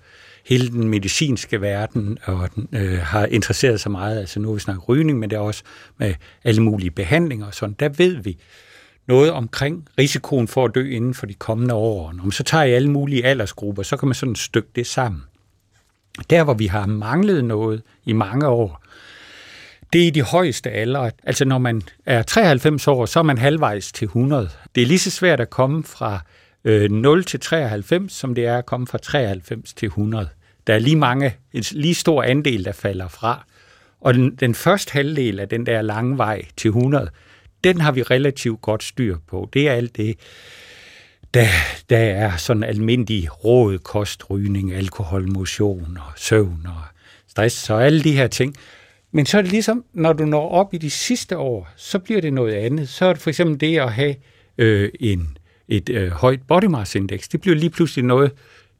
[0.45, 4.83] Hele den medicinske verden og den, øh, har interesseret sig meget, altså nu vi snakker
[4.83, 5.63] rygning, men det er også
[5.97, 7.75] med alle mulige behandlinger og sådan.
[7.79, 8.37] Der ved vi
[9.07, 12.11] noget omkring risikoen for at dø inden for de kommende år.
[12.11, 15.23] Når man så tager i alle mulige aldersgrupper, så kan man sådan stykke det sammen.
[16.29, 18.83] Der, hvor vi har manglet noget i mange år,
[19.93, 21.11] det er i de højeste aldre.
[21.23, 24.49] Altså når man er 93 år, så er man halvvejs til 100.
[24.75, 26.19] Det er lige så svært at komme fra
[26.63, 30.29] øh, 0 til 93, som det er at komme fra 93 til 100.
[30.67, 33.45] Der er lige mange, en lige stor andel, der falder fra.
[34.01, 37.09] Og den, den første halvdel af den der lange vej til 100,
[37.63, 39.49] den har vi relativt godt styr på.
[39.53, 40.15] Det er alt det,
[41.33, 41.47] der,
[41.89, 46.81] der er sådan almindelig råd, kost, rygning, alkohol, motion og søvn og
[47.27, 48.55] stress og alle de her ting.
[49.11, 52.21] Men så er det ligesom, når du når op i de sidste år, så bliver
[52.21, 52.89] det noget andet.
[52.89, 54.15] Så er det for eksempel det at have
[54.57, 57.27] øh, en, et øh, højt body mass index.
[57.27, 58.31] Det bliver lige pludselig noget,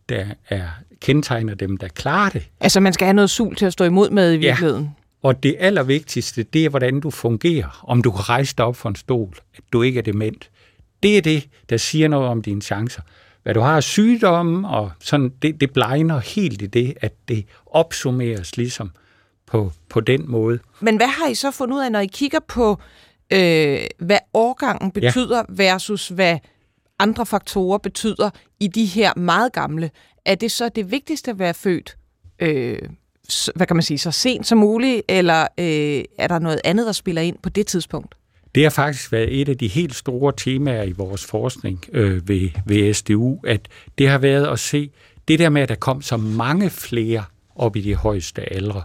[0.09, 0.67] der er
[1.01, 2.49] kendetegner dem, der klarer det.
[2.59, 4.83] Altså man skal have noget sul til at stå imod med i virkeligheden?
[4.83, 4.89] Ja.
[5.27, 7.83] Og det allervigtigste, det er, hvordan du fungerer.
[7.87, 10.49] Om du kan rejse dig op for en stol, at du ikke er dement.
[11.03, 13.01] Det er det, der siger noget om dine chancer.
[13.43, 17.45] Hvad du har af sygdomme, og sådan, det, det blegner helt i det, at det
[17.65, 18.91] opsummeres ligesom
[19.47, 20.60] på, på den måde.
[20.79, 22.77] Men hvad har I så fundet ud af, når I kigger på,
[23.33, 25.43] øh, hvad årgangen betyder ja.
[25.49, 26.38] versus hvad
[26.99, 28.29] andre faktorer betyder
[28.60, 29.91] i de her meget gamle?
[30.25, 31.97] Er det så det vigtigste at være født,
[32.39, 32.79] øh,
[33.55, 36.91] hvad kan man sige, så sent som muligt, eller øh, er der noget andet, der
[36.91, 38.15] spiller ind på det tidspunkt?
[38.55, 42.49] Det har faktisk været et af de helt store temaer i vores forskning øh, ved,
[42.65, 44.91] ved SDU, at det har været at se
[45.27, 47.23] det der med, at der kom så mange flere
[47.55, 48.83] op i de højeste aldre.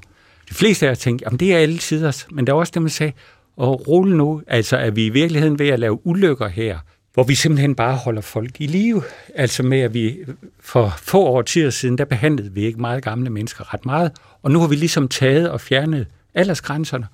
[0.52, 2.82] De fleste af jer tænkte, at det er alle tiders, men der er også det,
[2.82, 3.12] man sagde,
[3.56, 6.78] og rolig nu, altså er vi i virkeligheden ved at lave ulykker her,
[7.14, 9.02] hvor vi simpelthen bare holder folk i live.
[9.34, 10.16] Altså med, at vi
[10.60, 14.12] for få år siden, der behandlede vi ikke meget gamle mennesker ret meget,
[14.42, 17.06] og nu har vi ligesom taget og fjernet aldersgrænserne,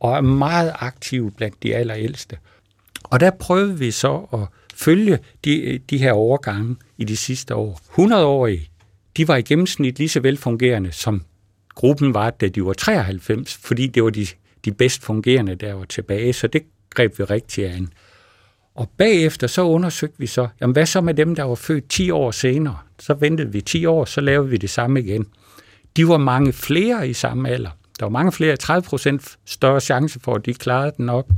[0.00, 2.36] og er meget aktive blandt de allerældste.
[3.04, 4.40] Og der prøvede vi så at
[4.74, 7.80] følge de, de her overgange i de sidste år.
[7.98, 8.68] 100-årige,
[9.16, 11.22] de var i gennemsnit lige så velfungerende som
[11.74, 14.26] gruppen var, da de var 93, fordi det var de,
[14.64, 16.32] de bedst fungerende, der var tilbage.
[16.32, 17.88] Så det greb vi rigtig an.
[18.74, 22.10] Og bagefter så undersøgte vi så, jamen hvad så med dem, der var født 10
[22.10, 22.78] år senere?
[22.98, 25.26] Så ventede vi 10 år, så lavede vi det samme igen.
[25.96, 27.70] De var mange flere i samme alder.
[27.98, 31.28] Der var mange flere, 30 procent større chance for, at de klarede den op.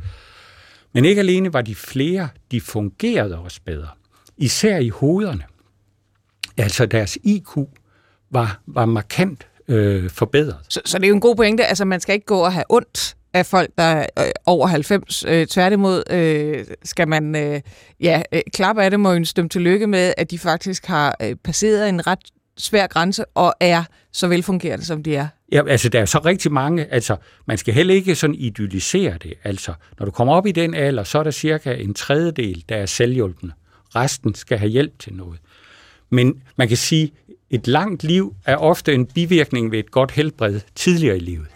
[0.93, 3.89] Men ikke alene var de flere, de fungerede også bedre.
[4.37, 5.45] Især i hovederne.
[6.57, 7.49] Altså deres IQ
[8.31, 10.57] var, var markant øh, forbedret.
[10.69, 11.67] Så, så det er jo en god pointe.
[11.67, 15.25] Altså man skal ikke gå og have ondt af folk, der er øh, over 90.
[15.29, 17.61] Øh, tværtimod øh, skal man øh,
[18.01, 21.37] ja, øh, klappe af dem og ønske dem tillykke med, at de faktisk har øh,
[21.45, 22.19] passeret en ret
[22.59, 25.29] svær grænse og er så velfungerende, som de er.
[25.53, 29.35] Ja, altså der er så rigtig mange, altså man skal heller ikke sådan idealisere det.
[29.45, 32.77] Altså når du kommer op i den alder, så er der cirka en tredjedel, der
[32.77, 33.55] er selvhjulpende.
[33.97, 35.39] Resten skal have hjælp til noget.
[36.11, 37.13] Men man kan sige,
[37.51, 41.47] et langt liv er ofte en bivirkning ved et godt helbred tidligere i livet.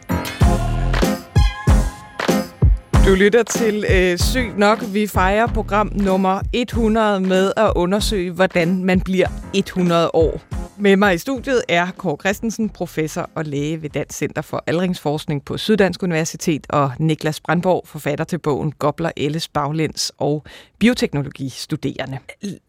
[3.06, 4.78] Du lytter til øh, Sygt Nok.
[4.92, 10.59] Vi fejrer program nummer 100 med at undersøge, hvordan man bliver 100 år.
[10.80, 15.44] Med mig i studiet er Kåre Christensen, professor og læge ved Dansk Center for Aldringsforskning
[15.44, 20.44] på Syddansk Universitet, og Niklas Brandborg, forfatter til bogen Gobler, Elles Baglæns og
[20.78, 22.18] bioteknologistuderende.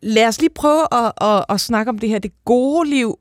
[0.01, 3.17] Lad os lige prøve at, at, at snakke om det her, det gode liv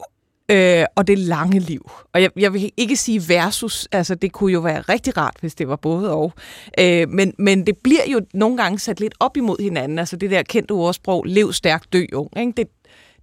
[0.50, 1.90] øh, og det lange liv.
[2.12, 5.54] Og jeg, jeg vil ikke sige versus, altså det kunne jo være rigtig rart, hvis
[5.54, 6.32] det var både og.
[6.80, 10.30] Øh, men, men det bliver jo nogle gange sat lidt op imod hinanden, altså det
[10.30, 12.30] der kendte ordsprog, lev stærkt, dø ung.
[12.38, 12.52] Ikke?
[12.56, 12.66] Det,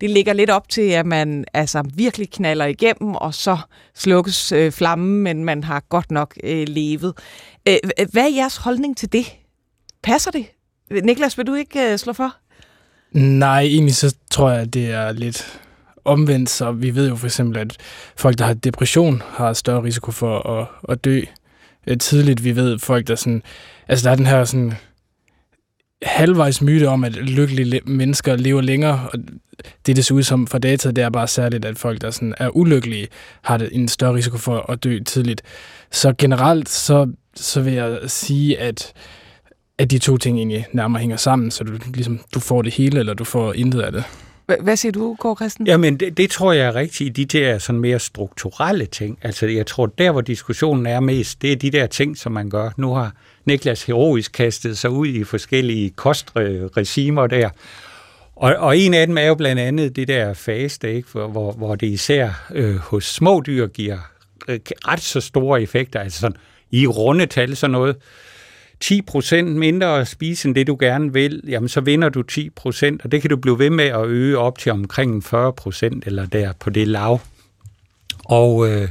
[0.02, 3.58] det ligger lidt op til, at man altså virkelig knaller igennem, og så
[3.96, 7.14] slukkes øh, flammen, men man har godt nok øh, levet.
[7.68, 7.78] Øh,
[8.12, 9.26] hvad er jeres holdning til det?
[10.04, 10.46] Passer det?
[11.04, 12.36] Niklas, vil du ikke øh, slå for?
[13.12, 15.60] Nej, egentlig så tror jeg, at det er lidt
[16.06, 17.78] omvendt, så vi ved jo for eksempel, at
[18.16, 21.22] folk, der har depression, har større risiko for at, at dø
[21.88, 22.44] øh, tidligt.
[22.44, 23.44] Vi ved folk, der sådan...
[23.88, 24.74] Altså, der er den her sådan
[26.02, 29.20] halvvejs myte om, at lykkelige mennesker lever længere, og
[29.86, 32.36] det, det ser ud som for data, det er bare særligt, at folk, der sådan
[32.38, 33.08] er ulykkelige,
[33.42, 35.42] har en større risiko for at dø tidligt.
[35.92, 38.94] Så generelt, så, så vil jeg sige, at,
[39.78, 43.00] at de to ting egentlig nærmere hænger sammen, så du, ligesom, du får det hele,
[43.00, 44.04] eller du får intet af det.
[44.60, 45.68] Hvad siger du, Kåre Christen?
[45.68, 49.20] Jamen, det, det tror jeg er rigtigt i de der sådan mere strukturelle ting.
[49.22, 52.50] Altså, jeg tror, der hvor diskussionen er mest, det er de der ting, som man
[52.50, 52.70] gør.
[52.78, 53.12] Nu har
[53.46, 57.50] Niklas heroisk kastet sig ud i forskellige kostregimer der.
[58.36, 61.10] Og, og en af dem er jo blandt andet det der faste, ikke?
[61.12, 63.98] Hvor, hvor det især øh, hos små dyr giver
[64.48, 66.38] øh, ret så store effekter, altså sådan
[66.72, 67.96] i runde tal sådan noget
[68.86, 73.12] 10% mindre at spise end det, du gerne vil, jamen så vinder du 10%, og
[73.12, 76.70] det kan du blive ved med at øge op til omkring 40% eller der på
[76.70, 77.20] det lav.
[78.26, 78.90] Og, øh,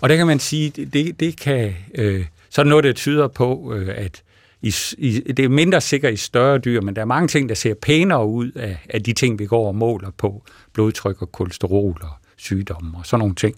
[0.00, 3.74] og der kan man sige, det, det kan, øh, så er noget, der tyder på,
[3.74, 4.22] øh, at
[4.62, 7.54] i, i, det er mindre sikkert i større dyr, men der er mange ting, der
[7.54, 10.44] ser pænere ud af, af de ting, vi går og måler på.
[10.72, 13.56] Blodtryk og kolesterol og sygdomme og sådan nogle ting.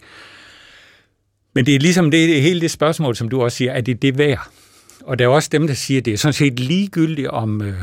[1.55, 4.17] Men det er ligesom det, hele det spørgsmål, som du også siger, er det det
[4.17, 4.49] værd?
[5.05, 7.73] Og der er også dem, der siger, at det er sådan set ligegyldigt, om, øh,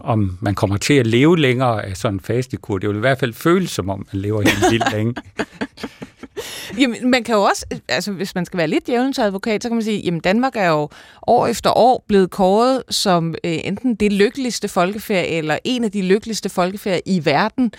[0.00, 2.78] om man kommer til at leve længere af sådan en fastekur.
[2.78, 5.14] Det vil i hvert fald føles som om, man lever helt vildt længe.
[6.80, 9.76] Jamen, man kan jo også, altså hvis man skal være lidt djævelens advokat, så kan
[9.76, 10.88] man sige, jamen Danmark er jo
[11.26, 16.02] år efter år blevet kåret som øh, enten det lykkeligste folkefærd, eller en af de
[16.02, 17.72] lykkeligste folkefærd i verden.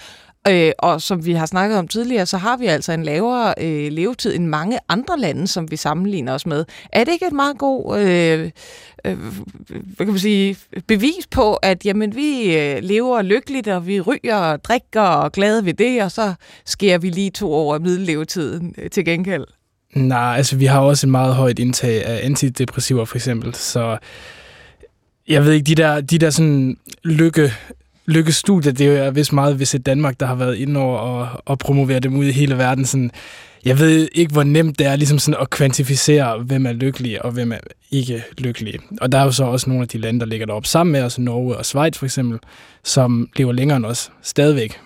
[0.47, 3.91] Øh, og som vi har snakket om tidligere, så har vi altså en lavere øh,
[3.91, 6.65] levetid end mange andre lande, som vi sammenligner os med.
[6.93, 8.51] Er det ikke et meget god øh,
[9.05, 9.17] øh,
[9.71, 14.35] hvad kan man sige, bevis på, at jamen, vi øh, lever lykkeligt, og vi ryger
[14.35, 16.33] og drikker og glade ved det, og så
[16.65, 19.45] sker vi lige to år af middellevetiden øh, til gengæld?
[19.93, 23.97] Nej, altså vi har også et meget højt indtag af antidepressiver for eksempel, så
[25.27, 27.53] jeg ved ikke, de der, de der sådan lykke
[28.09, 31.43] lykkestudier, det er jo vist meget hvis et Danmark, der har været inde over og,
[31.45, 32.85] og promovere dem ud i hele verden.
[32.85, 33.11] Sådan,
[33.65, 37.31] jeg ved ikke, hvor nemt det er ligesom sådan at kvantificere, hvem er lykkelig og
[37.31, 37.57] hvem er
[37.91, 38.79] ikke lykkelig.
[39.01, 41.03] Og der er jo så også nogle af de lande, der ligger deroppe sammen med
[41.03, 42.39] os, Norge og Schweiz for eksempel,
[42.83, 44.79] som lever længere end os stadigvæk.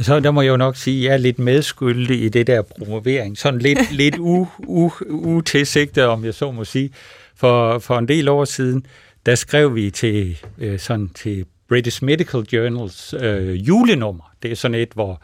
[0.00, 2.62] Så der må jeg jo nok sige, at jeg er lidt medskyldig i det der
[2.62, 3.38] promovering.
[3.38, 6.90] Sådan lidt, lidt u, u, utilsigtet, om jeg så må sige.
[7.36, 8.86] For, for en del år siden,
[9.26, 14.32] der skrev vi til, øh, sådan til British Medical Journals øh, julenummer.
[14.42, 15.22] Det er sådan et, hvor,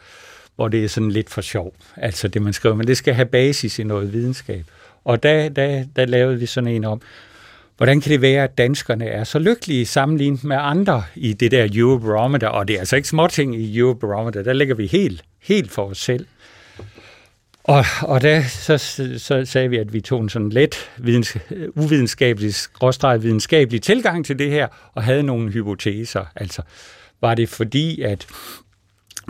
[0.57, 3.27] hvor det er sådan lidt for sjov, altså det man skriver, men det skal have
[3.27, 4.65] basis i noget videnskab.
[5.05, 7.01] Og der, der, der lavede vi sådan en om,
[7.77, 11.69] hvordan kan det være, at danskerne er så lykkelige sammenlignet med andre i det der
[11.75, 15.87] Eurobarometer, og det er altså ikke småting i Eurobarometer, der ligger vi helt, helt for
[15.87, 16.27] os selv.
[17.67, 18.79] Og, og da så,
[19.19, 21.37] så sagde vi, at vi tog en sådan let videns,
[21.75, 26.25] uvidenskabelig, skråstreget videnskabelig tilgang til det her, og havde nogle hypoteser.
[26.37, 26.63] Altså,
[27.21, 28.27] var det fordi, at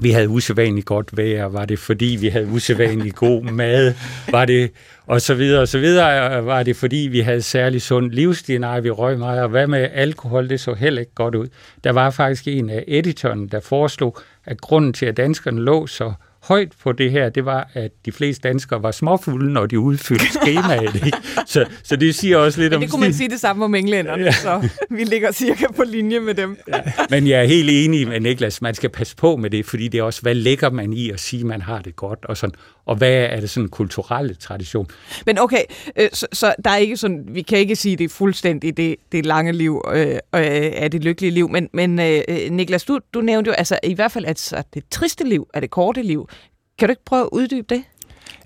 [0.02, 3.94] vi havde usædvanligt godt vejr, var det fordi vi havde usædvanligt god mad,
[4.30, 4.70] var det
[5.06, 8.80] og så videre og så videre, var det fordi vi havde særlig sund livsstil, nej
[8.80, 11.48] vi røg meget, og hvad med alkohol, det så heller ikke godt ud.
[11.84, 16.12] Der var faktisk en af editorerne, der foreslog, at grunden til, at danskerne lå så
[16.48, 20.32] højt på det her, det var, at de fleste danskere var småfulde, når de udfyldte
[20.42, 20.94] skemaet.
[20.94, 21.18] Ikke?
[21.46, 22.80] Så, så det siger også lidt Men om...
[22.80, 24.32] det kunne man sige det samme om englænderne, ja.
[24.32, 26.58] så vi ligger cirka på linje med dem.
[26.68, 26.80] Ja.
[27.10, 29.98] Men jeg er helt enig med Niklas, man skal passe på med det, fordi det
[29.98, 32.54] er også, hvad lægger man i at sige, man har det godt, og, sådan,
[32.86, 34.86] og hvad er det sådan en kulturelle tradition.
[35.26, 35.62] Men okay,
[35.96, 38.76] øh, så, så der er ikke sådan, vi kan ikke sige, at det er fuldstændig
[38.76, 40.18] det, det lange liv øh, øh,
[40.74, 44.12] af det lykkelige liv, men, men øh, Niklas, du, du nævnte jo altså i hvert
[44.12, 46.28] fald, at det triste liv er det korte liv.
[46.78, 47.82] Kan du ikke prøve at uddybe det?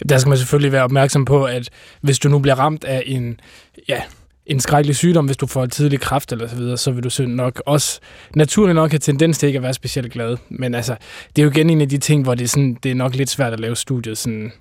[0.08, 3.40] Der skal man selvfølgelig være opmærksom på, at hvis du nu bliver ramt af en,
[3.88, 4.02] ja,
[4.50, 7.62] en skrækkelig sygdom, hvis du får tidlig kræft eller så videre, så vil du nok
[7.66, 8.00] også
[8.36, 10.36] naturligt nok have tendens til ikke at være specielt glad.
[10.48, 10.96] Men altså,
[11.36, 13.14] det er jo igen en af de ting, hvor det er, sådan, det er nok
[13.14, 14.52] lidt svært at lave studiet sådan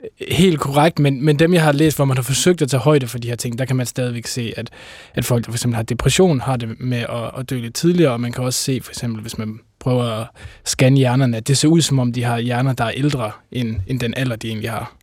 [0.00, 2.80] øh, helt korrekt, men, men dem, jeg har læst, hvor man har forsøgt at tage
[2.80, 4.70] højde for de her ting, der kan man stadigvæk se, at,
[5.14, 8.12] at folk, der for eksempel har depression, har det med at, at dø lidt tidligere,
[8.12, 10.26] og man kan også se, for eksempel, hvis man prøver at
[10.64, 13.76] scanne hjernerne, at det ser ud, som om de har hjerner, der er ældre end,
[13.86, 14.96] end den alder, de egentlig har.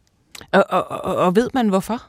[0.51, 2.01] Og, og, og ved man hvorfor?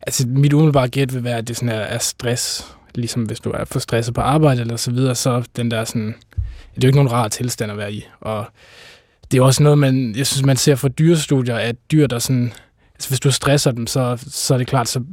[0.00, 2.76] Altså, mit umiddelbare gæt vil være, at det sådan er, er stress.
[2.94, 6.14] Ligesom hvis du er for stresset på arbejde eller så videre, så den der sådan...
[6.74, 8.06] Det er jo ikke nogen rar tilstand at være i.
[8.20, 8.46] Og
[9.30, 12.52] det er også noget, man, jeg synes, man ser fra dyrestudier, at dyr, der sådan...
[12.94, 15.04] Altså, hvis du stresser dem, så, så er det klart, så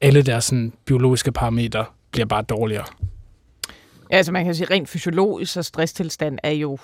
[0.00, 2.84] alle deres sådan, biologiske parametre bliver bare dårligere.
[4.10, 6.78] Ja, altså man kan sige, rent fysiologisk, så stresstilstand er jo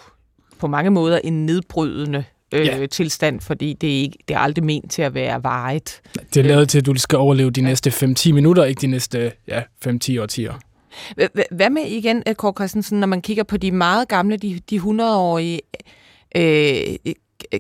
[0.59, 2.87] på mange måder en nedbrydende øh, ja.
[2.87, 6.03] tilstand, fordi det er, ikke, det er aldrig ment til at være varigt.
[6.35, 9.33] Det er lavet til, at du skal overleve de næste 5-10 minutter, ikke de næste
[9.49, 10.55] ja, 5-10 årtier.
[11.51, 14.77] Hvad med igen, øh, Kåre Christensen, når man kigger på de meget gamle, de, de
[14.77, 15.61] 100-årige,
[16.37, 17.13] øh,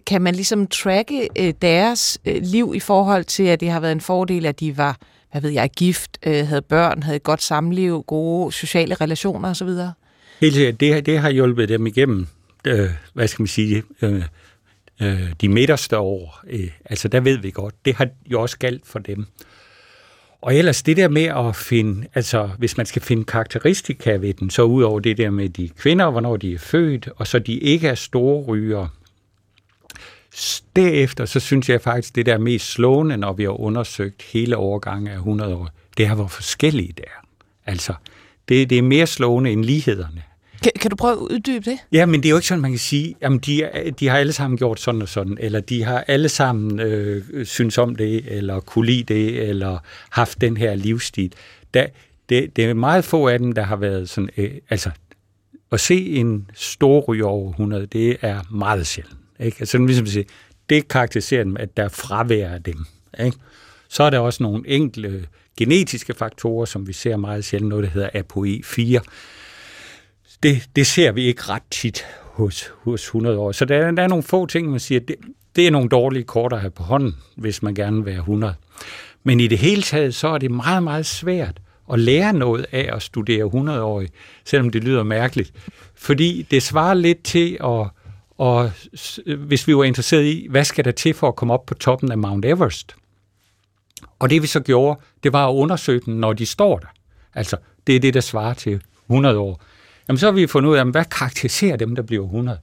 [0.06, 3.92] kan man ligesom tracke øh, deres øh, liv i forhold til, at det har været
[3.92, 4.96] en fordel, at de var
[5.32, 9.68] hvad ved jeg, gift, øh, havde børn, havde et godt samliv, gode sociale relationer osv.?
[10.40, 10.80] Helt sikkert.
[10.80, 12.26] Det, det har hjulpet dem igennem,
[12.66, 14.22] øh, hvad skal man sige, øh,
[15.02, 16.40] øh, de midterste år.
[16.50, 19.26] Øh, altså, der ved vi godt, det har jo også galt for dem.
[20.40, 24.50] Og ellers det der med at finde, altså hvis man skal finde karakteristika ved den,
[24.50, 27.88] så udover det der med de kvinder, hvornår de er født, og så de ikke
[27.88, 28.88] er store ryger,
[30.76, 34.56] Derefter, så synes jeg faktisk, det der er mest slående, når vi har undersøgt hele
[34.56, 37.26] overgangen af 100 år, det er, hvor forskellige det er.
[37.66, 37.94] Altså,
[38.48, 40.22] det, det er mere slående end lighederne.
[40.62, 41.78] Kan, kan du prøve at uddybe det?
[41.92, 44.32] Ja, men det er jo ikke sådan, man kan sige, at de, de har alle
[44.32, 48.60] sammen gjort sådan og sådan, eller de har alle sammen øh, synes om det, eller
[48.60, 49.78] kunne lide det, eller
[50.10, 51.32] haft den her livsstil.
[51.74, 51.86] Da,
[52.28, 54.90] det, det er meget få af dem, der har været sådan, øh, altså,
[55.72, 59.16] at se en stor ryger over 100, det er meget sjældent.
[59.40, 59.56] Ikke?
[59.60, 60.24] Altså, ligesom sige,
[60.70, 62.84] det karakteriserer dem, at der er fravær af dem.
[63.24, 63.36] Ikke?
[63.88, 67.90] Så er der også nogle enkle genetiske faktorer, som vi ser meget sjældent, noget der
[67.90, 69.00] hedder ApoE4.
[70.42, 73.52] Det, det ser vi ikke ret tit hos, hos 100 år.
[73.52, 75.16] Så der, der er nogle få ting, man siger, det,
[75.56, 78.54] det er nogle dårlige kort at have på hånden, hvis man gerne vil være 100.
[79.24, 81.60] Men i det hele taget, så er det meget, meget svært
[81.92, 84.04] at lære noget af at studere 100 år,
[84.44, 85.52] selvom det lyder mærkeligt.
[85.94, 87.86] Fordi det svarer lidt til at
[88.42, 88.70] og
[89.38, 92.12] hvis vi var interesseret i, hvad skal der til for at komme op på toppen
[92.12, 92.94] af Mount Everest?
[94.18, 96.86] Og det vi så gjorde, det var at undersøge dem, når de står der.
[97.34, 99.62] Altså, det er det, der svarer til 100 år.
[100.08, 102.58] Jamen, så har vi fundet ud af, hvad karakteriserer dem, der bliver 100?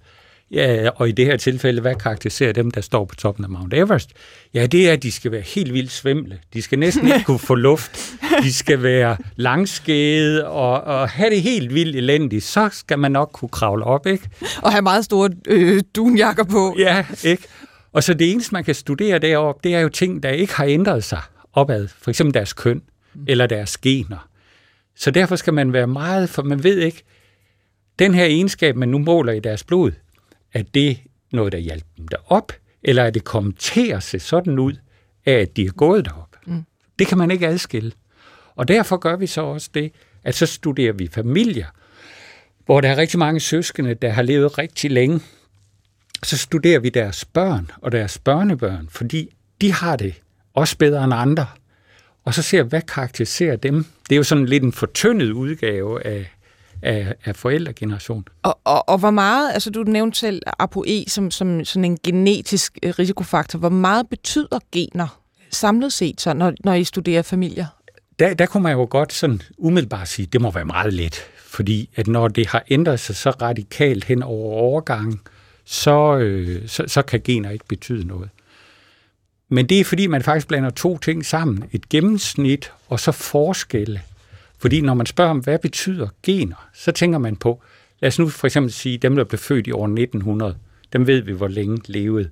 [0.52, 3.73] Ja, og i det her tilfælde, hvad karakteriserer dem, der står på toppen af Mount
[3.73, 4.10] Everest?
[4.54, 6.39] Ja, det er, at de skal være helt vildt svimle.
[6.54, 8.12] De skal næsten ikke kunne få luft.
[8.43, 12.43] De skal være langskede og, og have det helt vildt elendigt.
[12.43, 14.30] Så skal man nok kunne kravle op, ikke?
[14.62, 16.75] Og have meget store øh, dunjakker på.
[16.80, 17.43] Ja, ikke?
[17.93, 20.65] Og så det eneste, man kan studere deroppe, det er jo ting, der ikke har
[20.65, 21.21] ændret sig
[21.54, 21.88] opad.
[22.02, 22.82] For eksempel deres køn
[23.28, 24.28] eller deres gener.
[24.95, 27.04] Så derfor skal man være meget, for man ved ikke,
[27.99, 29.91] den her egenskab, man nu måler i deres blod,
[30.53, 30.99] er det
[31.31, 32.51] noget, der hjælper dem derop,
[32.83, 34.73] eller er det kommet til at se sådan ud,
[35.25, 36.35] af at de er gået derop?
[36.45, 36.63] Mm.
[36.99, 37.91] Det kan man ikke adskille.
[38.55, 39.91] Og derfor gør vi så også det,
[40.24, 41.65] at så studerer vi familier,
[42.65, 45.21] hvor der er rigtig mange søskende, der har levet rigtig længe.
[46.24, 49.30] Så studerer vi deres børn og deres børnebørn, fordi
[49.61, 50.21] de har det
[50.53, 51.47] også bedre end andre.
[52.26, 53.86] Og så ser hvad karakteriserer dem.
[54.09, 56.32] Det er jo sådan lidt en fortyndet udgave af,
[56.82, 58.25] af, af forældregenerationen.
[58.43, 62.77] Og, og, og hvor meget, altså du nævnte selv ApoE som, som sådan en genetisk
[62.84, 65.19] øh, risikofaktor, hvor meget betyder gener
[65.51, 67.65] samlet set, så, når, når I studerer familier?
[68.19, 71.89] Der, der kunne man jo godt sådan umiddelbart sige, det må være meget let, fordi
[71.95, 75.19] at når det har ændret sig så radikalt hen over overgangen,
[75.65, 78.30] så, øh, så, så kan gener ikke betyde noget.
[79.49, 81.63] Men det er fordi, man faktisk blander to ting sammen.
[81.71, 84.01] Et gennemsnit og så forskelle.
[84.60, 87.62] Fordi når man spørger om, hvad betyder gener, så tænker man på,
[87.99, 90.55] lad os nu for eksempel sige, dem der blev født i år 1900,
[90.93, 92.30] dem ved vi, hvor længe levede.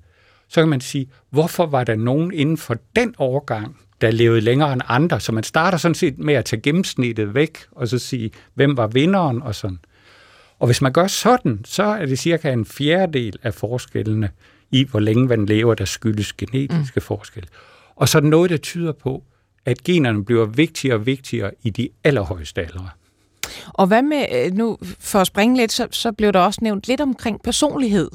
[0.48, 4.74] Så kan man sige, hvorfor var der nogen inden for den årgang, der levede længere
[4.74, 5.20] end andre?
[5.20, 8.88] Så man starter sådan set med at tage gennemsnittet væk, og så sige, hvem var
[8.88, 9.80] vinderen og sådan.
[10.60, 14.30] Og hvis man gør sådan, så er det cirka en fjerdedel af forskellene
[14.72, 17.02] i, hvor længe man lever, der skyldes genetiske mm.
[17.02, 17.48] forskelle.
[17.96, 19.24] Og så er noget, der tyder på,
[19.68, 22.90] at generne bliver vigtigere og vigtigere i de allerhøjeste aldre.
[23.74, 26.88] Og hvad med, øh, nu for at springe lidt, så, så blev der også nævnt
[26.88, 28.10] lidt omkring personlighed.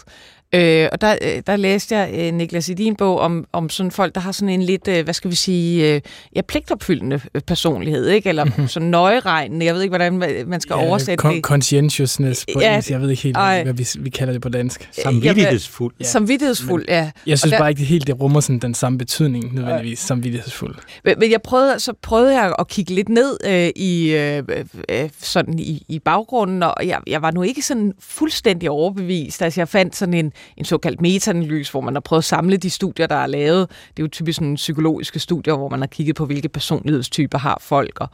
[0.54, 3.92] Øh, og der, øh, der læste jeg øh, Niklas i din bog om, om sådan
[3.92, 6.00] folk, der har sådan en lidt, øh, hvad skal vi sige, øh,
[6.36, 8.28] ja, pligtopfyldende øh, personlighed, ikke?
[8.28, 8.68] Eller mm-hmm.
[8.68, 9.66] sådan nøjeregnende.
[9.66, 11.42] Jeg ved ikke, hvordan man skal ja, oversætte con- det.
[11.42, 12.90] Conscientiousness på ja, engelsk.
[12.90, 14.88] Jeg ved ikke helt, ej, hvad vi, vi kalder det på dansk.
[15.02, 15.94] Samvittighedsfuld.
[16.00, 16.04] Ja.
[16.04, 17.10] Samvittighedsfuld, ja.
[17.26, 20.06] Jeg synes der, bare ikke det helt, det rummer sådan den samme betydning nødvendigvis, ja.
[20.06, 20.74] samvittighedsfuld.
[21.04, 24.42] Men, men jeg prøvede, så prøvede jeg at kigge lidt ned øh, i, øh,
[24.88, 29.42] øh, sådan i, i baggrunden, og jeg, jeg var nu ikke sådan fuldstændig overbevist.
[29.42, 32.70] Altså jeg fandt sådan en en såkaldt metaanalyse, hvor man har prøvet at samle de
[32.70, 33.70] studier, der er lavet.
[33.70, 37.58] Det er jo typisk sådan psykologiske studier, hvor man har kigget på, hvilke personlighedstyper har
[37.60, 38.00] folk.
[38.00, 38.08] Og,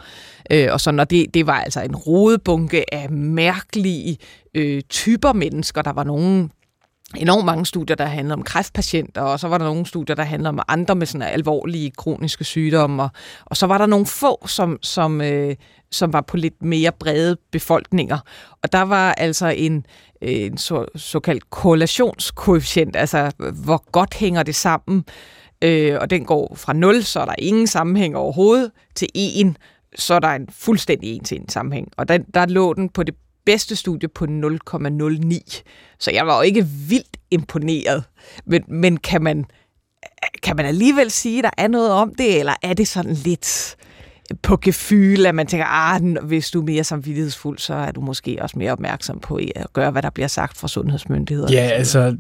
[0.50, 4.18] øh, og sådan, og det, det var altså en rodebunke af mærkelige
[4.54, 5.82] øh, typer mennesker.
[5.82, 6.50] Der var nogen
[7.16, 10.48] enormt mange studier, der handlede om kræftpatienter, og så var der nogle studier, der handlede
[10.48, 13.10] om andre med sådan alvorlige kroniske sygdomme, og,
[13.44, 15.56] og så var der nogle få, som, som, øh,
[15.90, 18.18] som var på lidt mere brede befolkninger.
[18.62, 19.86] Og der var altså en,
[20.22, 23.32] Øh, en så, såkaldt korrelationskoefficient, altså
[23.64, 25.04] hvor godt hænger det sammen,
[25.62, 29.56] øh, og den går fra 0, så er der ingen sammenhæng overhovedet, til 1,
[29.96, 31.88] så er der en fuldstændig en til en sammenhæng.
[31.96, 33.14] Og der, der lå den på det
[33.44, 35.62] bedste studie på 0,09.
[35.98, 38.04] Så jeg var jo ikke vildt imponeret.
[38.46, 39.44] Men, men kan man,
[40.42, 43.76] kan man alligevel sige, at der er noget om det, eller er det sådan lidt
[44.42, 48.38] på gefyl, at man tænker, ah, hvis du er mere samvittighedsfuld, så er du måske
[48.40, 51.52] også mere opmærksom på at gøre, hvad der bliver sagt fra sundhedsmyndigheder.
[51.52, 52.16] Ja, altså,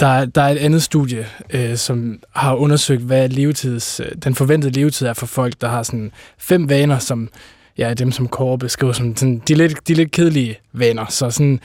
[0.00, 4.72] der, der er et andet studie, øh, som har undersøgt, hvad levetids, øh, den forventede
[4.72, 7.28] levetid er for folk, der har sådan fem vaner, som
[7.78, 11.06] ja, dem, som Kåre beskriver som sådan, de, lidt, de lidt kedelige vaner.
[11.08, 11.60] Så sådan,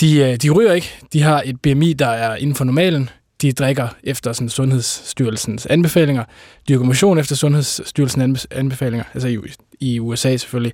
[0.00, 0.90] de, øh, de ryger ikke.
[1.12, 3.10] De har et BMI, der er inden for normalen.
[3.42, 6.24] De drikker efter sådan, Sundhedsstyrelsens anbefalinger.
[6.68, 9.04] Dyrker motion efter Sundhedsstyrelsens anbefalinger.
[9.14, 9.38] Altså i,
[9.80, 10.72] i USA selvfølgelig.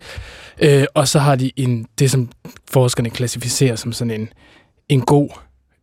[0.63, 2.31] Øh, og så har de en, det, som
[2.71, 4.29] forskerne klassificerer som sådan en,
[4.89, 5.29] en god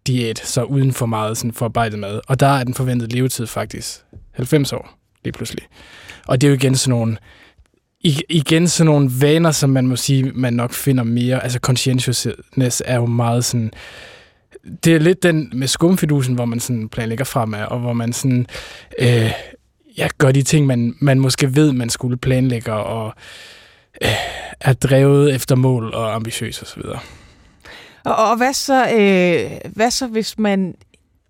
[0.07, 2.21] diæt, så uden for meget sådan forarbejdet mad.
[2.27, 5.63] Og der er den forventede levetid faktisk 90 år lige pludselig.
[6.27, 7.17] Og det er jo igen sådan nogle
[8.29, 11.43] igen sådan nogle vaner, som man må sige, man nok finder mere.
[11.43, 13.71] Altså conscientiousness er jo meget sådan...
[14.83, 18.47] Det er lidt den med skumfidusen, hvor man sådan planlægger fremad, og hvor man sådan...
[18.99, 19.31] Øh,
[19.97, 23.13] ja, gør de ting, man, man måske ved, man skulle planlægge, og
[24.03, 24.09] øh,
[24.59, 26.81] er drevet efter mål og ambitiøs osv.
[28.03, 30.75] Og, og hvad, så, øh, hvad så, hvis man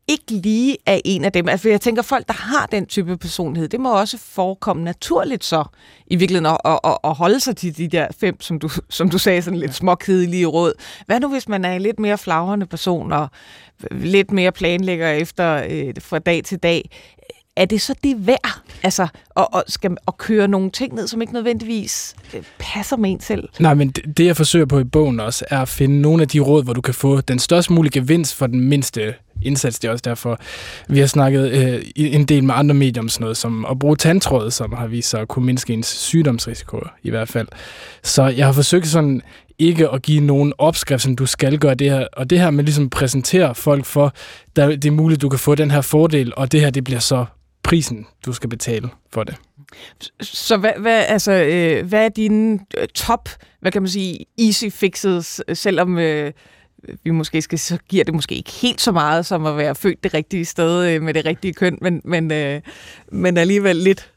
[0.08, 1.50] ikke lige er en af dem.
[1.50, 5.64] Altså, jeg tænker, folk, der har den type personlighed, det må også forekomme naturligt så,
[6.08, 9.18] i virkeligheden, at, at, at holde sig til de der fem, som du, som du
[9.18, 10.74] sagde, sådan lidt småkedelige råd.
[11.06, 13.28] Hvad nu, hvis man er en lidt mere flagrende person, og
[13.92, 16.90] lidt mere planlægger efter øh, fra dag til dag?
[17.56, 21.22] Er det så det værd, altså, at, at, skal, at køre nogle ting ned, som
[21.22, 23.50] ikke nødvendigvis øh, passer med en selv?
[23.60, 26.28] Nej, men det, det, jeg forsøger på i bogen også, er at finde nogle af
[26.28, 29.80] de råd, hvor du kan få den størst mulige gevinst for den mindste indsats.
[29.80, 30.40] Det er også derfor,
[30.88, 33.96] vi har snakket øh, en del med andre medier om sådan noget, som at bruge
[33.96, 37.48] tandtråd, som har vist sig at kunne mindske ens sygdomsrisiko i hvert fald.
[38.04, 39.22] Så jeg har forsøgt sådan
[39.60, 42.08] ikke at give nogen opskrift, som du skal gøre det her.
[42.14, 44.14] Og det her med ligesom præsentere folk for,
[44.56, 47.00] der, det er muligt, du kan få den her fordel, og det her, det bliver
[47.00, 47.26] så
[47.66, 49.36] prisen, du skal betale for det.
[50.22, 53.30] Så hvad, hvad, altså, øh, hvad er dine øh, top,
[53.62, 56.32] hvad kan man sige, easy fixes, øh, selvom øh,
[57.04, 60.04] vi måske skal, så giver det måske ikke helt så meget som at være født
[60.04, 62.62] det rigtige sted øh, med det rigtige køn, men, men, øh,
[63.12, 64.12] men alligevel lidt.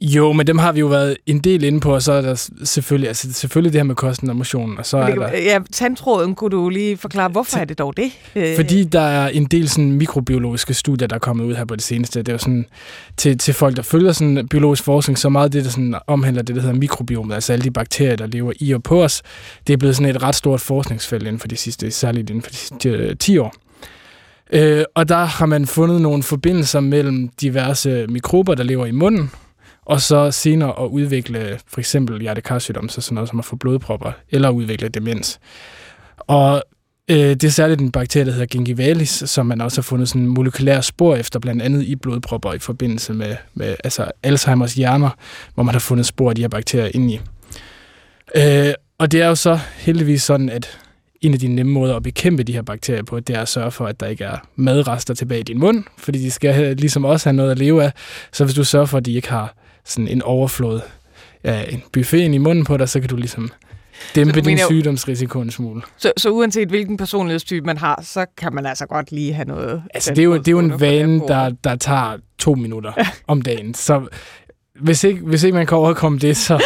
[0.00, 2.50] Jo, men dem har vi jo været en del inde på, og så er der
[2.64, 5.28] selvfølgelig, altså selvfølgelig det her med kosten og motion, og så er der...
[5.32, 8.12] Ja, tandtråden, kunne du lige forklare, hvorfor er det dog det?
[8.36, 11.76] Øh, Fordi der er en del sådan mikrobiologiske studier, der er kommet ud her på
[11.76, 12.18] det seneste.
[12.18, 12.66] Det er jo sådan,
[13.16, 16.56] til, til folk, der følger sådan biologisk forskning, så meget det, der sådan omhandler det,
[16.56, 19.22] der hedder mikrobiomet, altså alle de bakterier, der lever i og på os,
[19.66, 22.50] det er blevet sådan et ret stort forskningsfelt inden for de sidste, særligt inden for
[22.50, 23.54] de sidste 10 år.
[24.52, 29.30] Øh, og der har man fundet nogle forbindelser mellem diverse mikrober, der lever i munden,
[29.90, 34.12] og så senere at udvikle for eksempel hjertekarsygdom, så sådan noget som at få blodpropper,
[34.30, 35.40] eller udvikle demens.
[36.16, 36.62] Og
[37.10, 40.26] øh, det er særligt en bakterie, der hedder gingivalis, som man også har fundet sådan
[40.26, 45.10] molekylære spor efter, blandt andet i blodpropper i forbindelse med, med altså Alzheimers hjerner,
[45.54, 47.20] hvor man har fundet spor af de her bakterier ind i.
[48.36, 50.78] Øh, og det er jo så heldigvis sådan, at
[51.20, 53.70] en af de nemme måder at bekæmpe de her bakterier på, det er at sørge
[53.70, 57.28] for, at der ikke er madrester tilbage i din mund, fordi de skal ligesom også
[57.28, 57.92] have noget at leve af.
[58.32, 59.54] Så hvis du sørger for, at de ikke har
[59.90, 60.80] sådan en overflod
[61.44, 63.50] af en buffet ind i munden på dig, så kan du ligesom
[64.14, 65.82] dæmpe du din mener, sygdomsrisiko en smule.
[65.96, 69.82] Så, så uanset hvilken personlighedstype man har, så kan man altså godt lige have noget...
[69.94, 72.92] Altså det er jo, det er jo en vane, der, der tager to minutter
[73.26, 73.74] om dagen.
[73.74, 74.06] Så
[74.80, 76.62] hvis ikke, hvis ikke man kan overkomme det, så,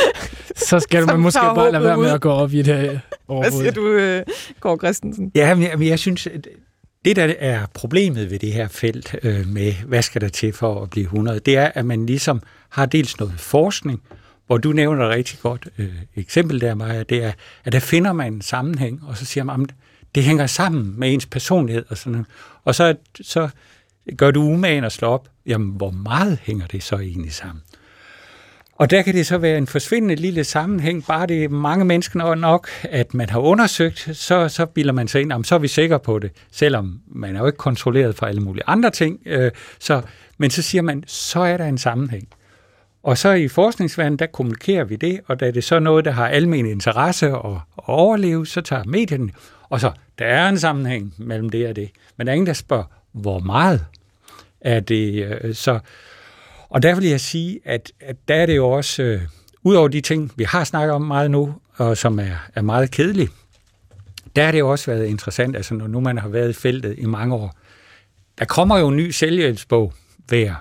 [0.56, 3.70] så skal man måske bare lade være med at gå op i det Hvad siger
[3.70, 4.22] du, øh,
[4.60, 5.32] Kåre Christensen?
[5.34, 6.28] Ja, men jeg, men jeg synes,
[7.04, 10.82] det der er problemet ved det her felt øh, med, hvad skal der til for
[10.82, 14.02] at blive 100, det er, at man ligesom har dels noget forskning,
[14.46, 17.32] hvor du nævner et rigtig godt øh, eksempel der, Maja, det er,
[17.64, 19.74] at der finder man en sammenhæng, og så siger man, at
[20.14, 22.26] det hænger sammen med ens personlighed og sådan noget.
[22.64, 23.48] Og så, så
[24.16, 27.62] gør du umagen at slå op, jamen hvor meget hænger det så egentlig sammen?
[28.76, 32.34] Og der kan det så være en forsvindende lille sammenhæng, bare det er mange mennesker
[32.34, 35.68] nok, at man har undersøgt, så, så bilder man sig ind, om så er vi
[35.68, 39.20] sikre på det, selvom man er jo ikke kontrolleret for alle mulige andre ting.
[39.26, 40.02] Øh, så,
[40.38, 42.28] men så siger man, så er der en sammenhæng.
[43.02, 46.10] Og så i forskningsverdenen, der kommunikerer vi det, og da det er så noget, der
[46.10, 49.30] har almen interesse og, at overleve, så tager medierne,
[49.68, 51.90] og så, der er en sammenhæng mellem det og det.
[52.16, 53.84] Men der er ingen, der spørger, hvor meget
[54.60, 55.78] er det øh, så...
[56.74, 59.20] Og der vil jeg sige, at, at der er det jo også, øh,
[59.62, 62.90] ud over de ting, vi har snakket om meget nu, og som er, er meget
[62.90, 63.28] kedelige,
[64.36, 66.94] der har det jo også været interessant, altså når nu man har været i feltet
[66.98, 67.56] i mange år,
[68.38, 69.92] der kommer jo en ny selvhjælpsbog
[70.28, 70.54] hver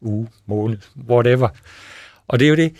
[0.00, 0.78] uge, måned,
[1.08, 1.48] whatever.
[2.28, 2.72] Og det er jo det,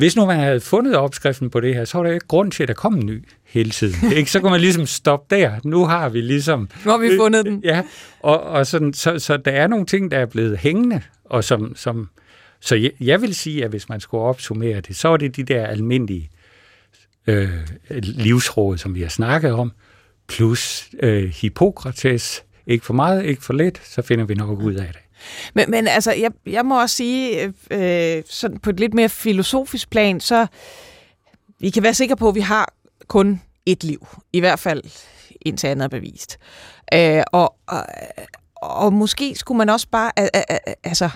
[0.00, 2.52] hvis nu man havde fundet opskriften på det her, så var der jo ikke grund
[2.52, 4.12] til, at der kom en ny hele tiden.
[4.12, 4.30] Ikke?
[4.30, 5.52] Så kan man ligesom stoppe der.
[5.64, 6.68] Nu har vi ligesom...
[6.84, 7.60] Nu har vi fundet den.
[7.64, 7.82] Ja,
[8.20, 11.76] og, og sådan, så, så der er nogle ting, der er blevet hængende, og som,
[11.76, 12.08] som
[12.60, 15.42] så jeg, jeg vil sige, at hvis man skulle opsummere det, så er det de
[15.42, 16.30] der almindelige
[17.26, 17.50] øh,
[18.00, 19.72] livsråd, som vi har snakket om,
[20.28, 24.88] plus øh, Hippokrates, ikke for meget, ikke for lidt, så finder vi nok ud af
[24.92, 25.02] det.
[25.54, 29.08] Men, men altså, jeg, jeg må også sige, øh, øh, sådan på et lidt mere
[29.08, 30.46] filosofisk plan, så
[31.60, 32.72] vi kan være sikre på, at vi har
[33.08, 34.06] kun et liv.
[34.32, 34.82] I hvert fald
[35.40, 36.38] indtil andet er bevist.
[36.94, 37.86] Øh, og, og,
[38.56, 40.12] og måske skulle man også bare,
[40.86, 41.10] altså,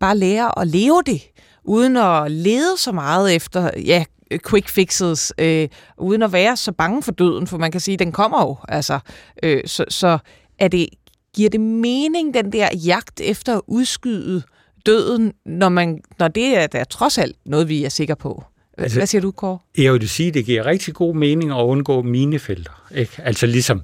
[0.00, 1.22] bare lære at leve det,
[1.64, 4.04] uden at lede så meget efter, ja,
[4.48, 7.98] quick fixes, øh, uden at være så bange for døden, for man kan sige, at
[7.98, 8.56] den kommer jo.
[8.68, 8.98] Altså,
[9.42, 10.18] øh, så, så
[10.58, 10.88] er det,
[11.36, 14.42] giver det mening, den der jagt efter at udskyde
[14.86, 18.44] døden, når, man, når det er der trods alt noget, vi er sikre på?
[18.78, 19.58] Altså, Hvad siger du, Kåre?
[19.78, 22.86] Jeg vil sige, det giver rigtig god mening at undgå minefelter.
[22.94, 23.12] Ikke?
[23.18, 23.82] Altså ligesom,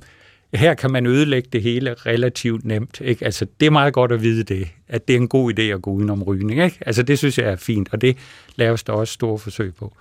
[0.54, 3.00] her kan man ødelægge det hele relativt nemt.
[3.00, 3.24] Ikke?
[3.24, 5.82] Altså, det er meget godt at vide det, at det er en god idé at
[5.82, 6.64] gå udenom rygning.
[6.64, 6.78] Ikke?
[6.86, 8.16] Altså, det synes jeg er fint, og det
[8.56, 9.92] laves der også store forsøg på.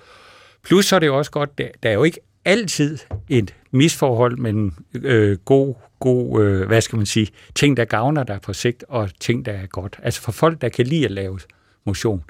[0.63, 2.97] Plus så er det jo også godt, der, der er jo ikke altid
[3.29, 8.41] et misforhold mellem øh, god, god øh, hvad skal man sige, ting, der gavner dig
[8.41, 9.99] på sigt, og ting, der er godt.
[10.03, 11.39] Altså for folk, der kan lide at lave
[11.85, 12.23] motion,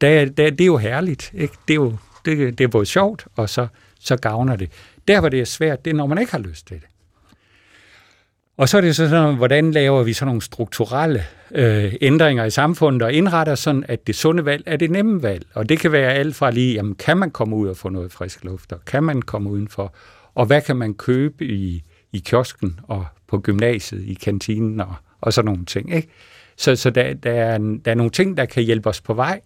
[0.00, 1.30] der, der, det er jo herligt.
[1.34, 1.54] Ikke?
[1.68, 3.66] Det, er jo, det, det er både sjovt, og så,
[4.00, 4.70] så gavner det.
[5.08, 6.86] Der, hvor det er svært, det er, når man ikke har lyst til det.
[8.56, 11.24] Og så er det så sådan, hvordan laver vi sådan nogle strukturelle
[11.54, 15.46] øh, ændringer i samfundet og indretter sådan, at det sunde valg er det nemme valg.
[15.54, 18.12] Og det kan være alt fra lige, jamen, kan man komme ud og få noget
[18.12, 19.94] frisk luft, og kan man komme udenfor,
[20.34, 21.82] og hvad kan man købe i,
[22.12, 25.94] i kiosken og på gymnasiet, i kantinen og, og sådan nogle ting.
[25.94, 26.08] Ikke?
[26.56, 29.40] Så, så der, der, er, der er nogle ting, der kan hjælpe os på vej,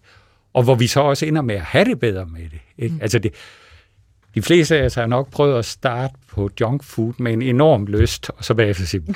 [0.53, 2.59] og hvor vi så også ender med at have det bedre med det.
[2.77, 2.95] Ikke?
[2.95, 3.01] Mm.
[3.01, 3.33] Altså det,
[4.35, 7.85] de fleste af os har nok prøvet at starte på junk food med en enorm
[7.85, 9.15] lyst, og så bagefter sige, uh,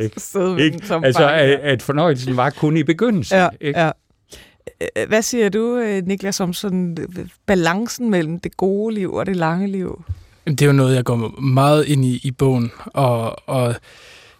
[0.00, 0.64] ikke?
[0.64, 0.94] ikke?
[1.02, 3.38] Altså, at, at fornøjelsen var kun i begyndelsen.
[3.38, 3.80] Ja, ikke?
[3.80, 3.90] ja.
[5.06, 9.36] Hvad siger du, øh, Niklas, om sådan øh, balancen mellem det gode liv og det
[9.36, 10.04] lange liv?
[10.46, 13.74] Det er jo noget, jeg går meget ind i i bogen, og, og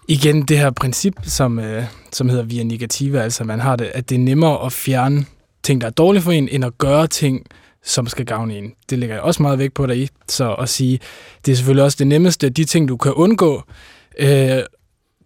[0.08, 4.08] igen det her princip, som, øh, som hedder via negative, altså man har det, at
[4.08, 5.24] det er nemmere at fjerne
[5.62, 7.46] ting, der er dårlige for en, end at gøre ting,
[7.84, 8.72] som skal gavne en.
[8.90, 10.08] Det lægger jeg også meget vægt på dig i.
[10.28, 11.00] Så at sige,
[11.46, 12.48] det er selvfølgelig også det nemmeste.
[12.48, 13.62] De ting, du kan undgå,
[14.18, 14.28] øh,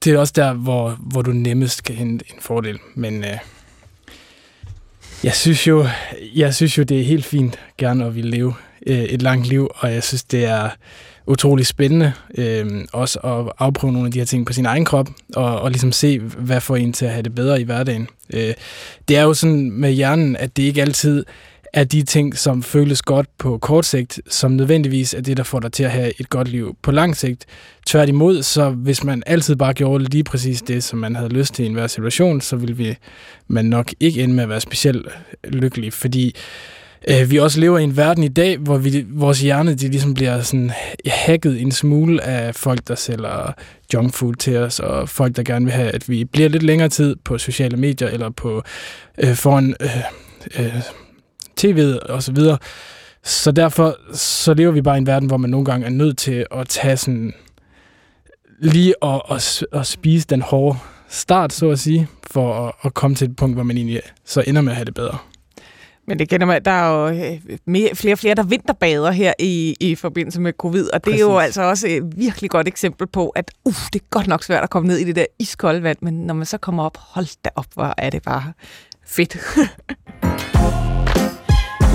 [0.04, 2.78] det er også der, hvor, hvor du nemmest kan hente en fordel.
[2.94, 3.38] Men øh,
[5.24, 5.86] jeg, synes jo,
[6.34, 8.54] jeg synes jo, det er helt fint gerne at ville leve
[8.86, 10.70] øh, et langt liv, og jeg synes, det er
[11.26, 15.08] utrolig spændende øh, også at afprøve nogle af de her ting på sin egen krop,
[15.34, 18.08] og, og ligesom se, hvad får en til at have det bedre i hverdagen.
[18.32, 18.54] Øh,
[19.08, 21.24] det er jo sådan med hjernen, at det ikke altid
[21.76, 25.60] er de ting, som føles godt på kort sigt, som nødvendigvis er det, der får
[25.60, 27.46] dig til at have et godt liv på lang sigt.
[27.86, 31.62] Tværtimod, så hvis man altid bare gjorde lige præcis det, som man havde lyst til
[31.62, 32.96] i enhver situation, så ville vi,
[33.48, 35.06] man nok ikke ende med at være specielt
[35.44, 36.36] lykkelig, fordi
[37.08, 40.14] øh, vi også lever i en verden i dag, hvor vi, vores hjerne de ligesom
[40.14, 40.70] bliver sådan
[41.06, 43.52] hacket en smule af folk, der sælger
[43.94, 46.88] junk food til os, og folk, der gerne vil have, at vi bliver lidt længere
[46.88, 48.62] tid på sociale medier, eller på
[49.18, 49.96] øh, foran øh,
[50.58, 50.82] øh,
[51.60, 52.58] tv'et og så videre.
[53.24, 56.18] Så derfor så lever vi bare i en verden, hvor man nogle gange er nødt
[56.18, 57.34] til at tage sådan
[58.58, 60.78] lige at, at, at spise den hårde
[61.08, 64.44] start, så at sige, for at, at komme til et punkt, hvor man egentlig så
[64.46, 65.18] ender med at have det bedre.
[66.08, 69.32] Men det kender man, der er jo øh, mere, flere og flere, der vinterbader her
[69.38, 71.20] i, i forbindelse med covid, og det Præcis.
[71.20, 74.42] er jo altså også et virkelig godt eksempel på, at uh, det er godt nok
[74.42, 76.96] svært at komme ned i det der iskolde vand, men når man så kommer op,
[77.00, 78.52] hold da op, hvor er det bare
[79.06, 79.36] fedt.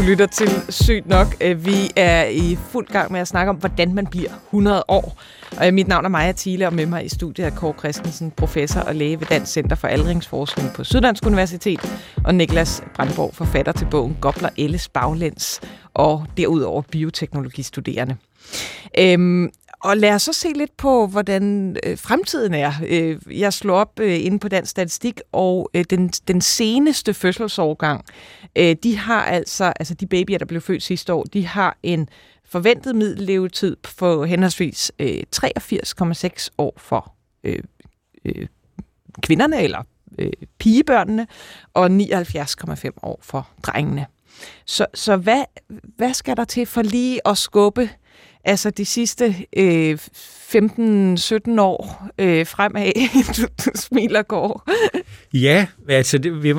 [0.02, 1.28] Du lytter til Sygt Nok.
[1.42, 5.22] Øh, vi er i fuld gang med at snakke om, hvordan man bliver 100 år.
[5.58, 8.32] Og øh, mit navn er Maja Thiele, og med mig i studiet er Kåre Christensen,
[8.32, 11.80] professor og læge ved Dansk Center for Aldringsforskning på Syddansk Universitet,
[12.26, 15.62] og Niklas Brandborg, forfatter til bogen Gobler Elles Baglæns,
[15.94, 18.16] og derudover bioteknologistuderende.
[19.00, 19.50] Øhm,
[19.84, 22.74] og lad os så se lidt på, hvordan øh, fremtiden er.
[22.88, 28.06] Øh, jeg slår op øh, inde på den statistik, og øh, den, den seneste fødselsårgang,
[28.56, 32.10] øh, de har altså, altså de babyer, der blev født sidste år, de har en
[32.46, 37.60] forventet middellevetid på henholdsvis øh, 83,6 år for øh,
[38.26, 38.48] øh,
[39.22, 39.84] kvinderne, eller
[40.20, 41.28] øh, pigebørnene,
[41.74, 44.06] og 79,5 år for drengene.
[44.66, 45.44] Så, så hvad,
[45.98, 47.90] hvad skal der til for lige at skubbe
[48.44, 52.92] altså de sidste øh, 15-17 år øh, fremad,
[53.38, 54.70] du, du smiler går.
[55.34, 56.54] ja, altså det, vi,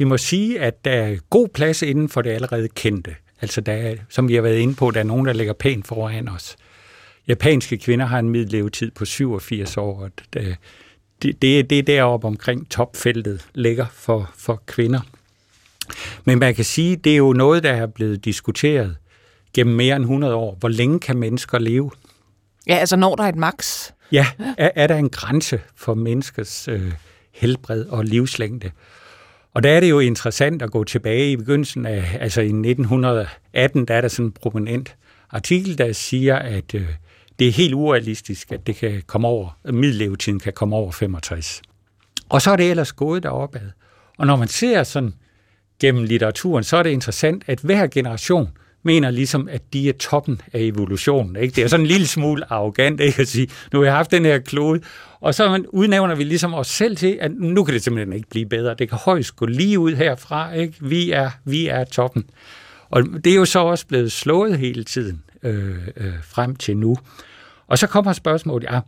[0.00, 3.14] vi må sige, at der er god plads inden for det allerede kendte.
[3.40, 5.86] Altså der er, som vi har været inde på, der er nogen, der ligger pænt
[5.86, 6.56] foran os.
[7.28, 10.56] Japanske kvinder har en middellevetid på 87 år, og det,
[11.22, 15.00] det, det er deroppe omkring topfeltet ligger for, for kvinder.
[16.24, 18.96] Men man kan sige, det er jo noget, der er blevet diskuteret
[19.54, 20.56] gennem mere end 100 år.
[20.60, 21.90] Hvor længe kan mennesker leve?
[22.66, 23.90] Ja, altså når der er et max.
[24.12, 24.26] Ja,
[24.58, 26.92] er, er der en grænse for menneskers øh,
[27.32, 28.70] helbred og livslængde?
[29.54, 33.84] Og der er det jo interessant at gå tilbage i begyndelsen af, altså i 1918,
[33.84, 34.96] der er der sådan en prominent
[35.30, 36.86] artikel, der siger, at øh,
[37.38, 41.62] det er helt urealistisk, at det kan komme over, middellevetiden kan komme over 65.
[42.28, 43.70] Og så er det ellers gået deropad.
[44.18, 45.14] Og når man ser sådan
[45.80, 48.48] gennem litteraturen, så er det interessant, at hver generation
[48.82, 51.36] mener ligesom, at de er toppen af evolutionen.
[51.36, 51.54] Ikke?
[51.54, 53.20] Det er sådan en lille smule arrogant ikke?
[53.20, 54.80] at sige, nu har jeg haft den her klode,
[55.20, 58.46] og så udnævner vi ligesom os selv til, at nu kan det simpelthen ikke blive
[58.46, 58.74] bedre.
[58.74, 60.52] Det kan højst gå lige ud herfra.
[60.52, 60.74] Ikke?
[60.80, 62.24] Vi, er, vi er toppen.
[62.90, 66.96] Og det er jo så også blevet slået hele tiden øh, øh, frem til nu.
[67.66, 68.80] Og så kommer spørgsmålet, ja,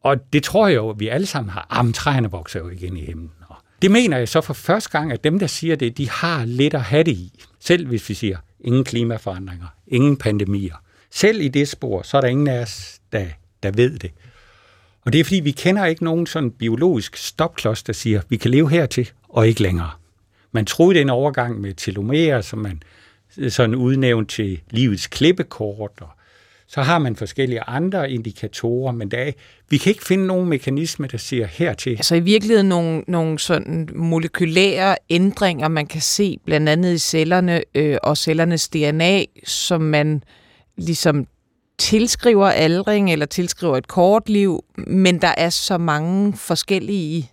[0.00, 1.66] og det tror jeg jo, at vi alle sammen har.
[1.76, 3.30] Jamen, træerne vokser jo igen i himlen.
[3.46, 6.44] Og det mener jeg så for første gang, at dem, der siger det, de har
[6.44, 7.44] lidt at have det i.
[7.60, 10.74] Selv hvis vi siger, ingen klimaforandringer, ingen pandemier.
[11.10, 13.26] Selv i det spor, så er der ingen af os, der,
[13.62, 14.10] der ved det.
[15.04, 18.50] Og det er fordi, vi kender ikke nogen sådan biologisk stopklods, der siger, vi kan
[18.50, 19.90] leve hertil og ikke længere.
[20.52, 22.82] Man troede, det en overgang med telomerer, som man
[23.38, 26.08] øh, sådan udnævnt til livets klippekort, og
[26.68, 29.32] så har man forskellige andre indikatorer, men der er,
[29.68, 31.90] vi kan ikke finde nogen mekanisme, der siger hertil.
[31.90, 37.62] Altså i virkeligheden nogle, nogle sådan molekylære ændringer, man kan se blandt andet i cellerne
[37.74, 40.22] øh, og cellernes DNA, som man
[40.76, 41.26] ligesom
[41.78, 47.30] tilskriver aldring eller tilskriver et kort liv, men der er så mange forskellige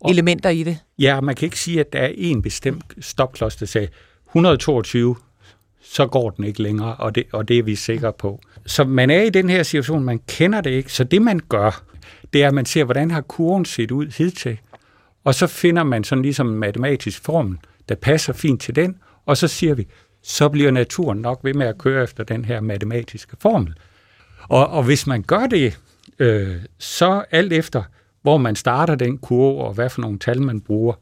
[0.00, 0.78] og, elementer i det.
[0.98, 3.88] Ja, man kan ikke sige, at der er en bestemt stopklods, der sagde
[4.28, 5.16] 122
[5.90, 8.40] så går den ikke længere, og det, og det er vi sikre på.
[8.68, 11.84] Så man er i den her situation, man kender det ikke, så det man gør,
[12.32, 14.58] det er, at man ser, hvordan har kurven set ud hidtil,
[15.24, 17.58] og så finder man sådan ligesom en matematisk formel,
[17.88, 18.96] der passer fint til den,
[19.26, 19.86] og så siger vi,
[20.22, 23.74] så bliver naturen nok ved med at køre efter den her matematiske formel.
[24.48, 25.78] Og, og hvis man gør det,
[26.18, 27.82] øh, så alt efter,
[28.22, 30.94] hvor man starter den kurve, og hvad for nogle tal man bruger,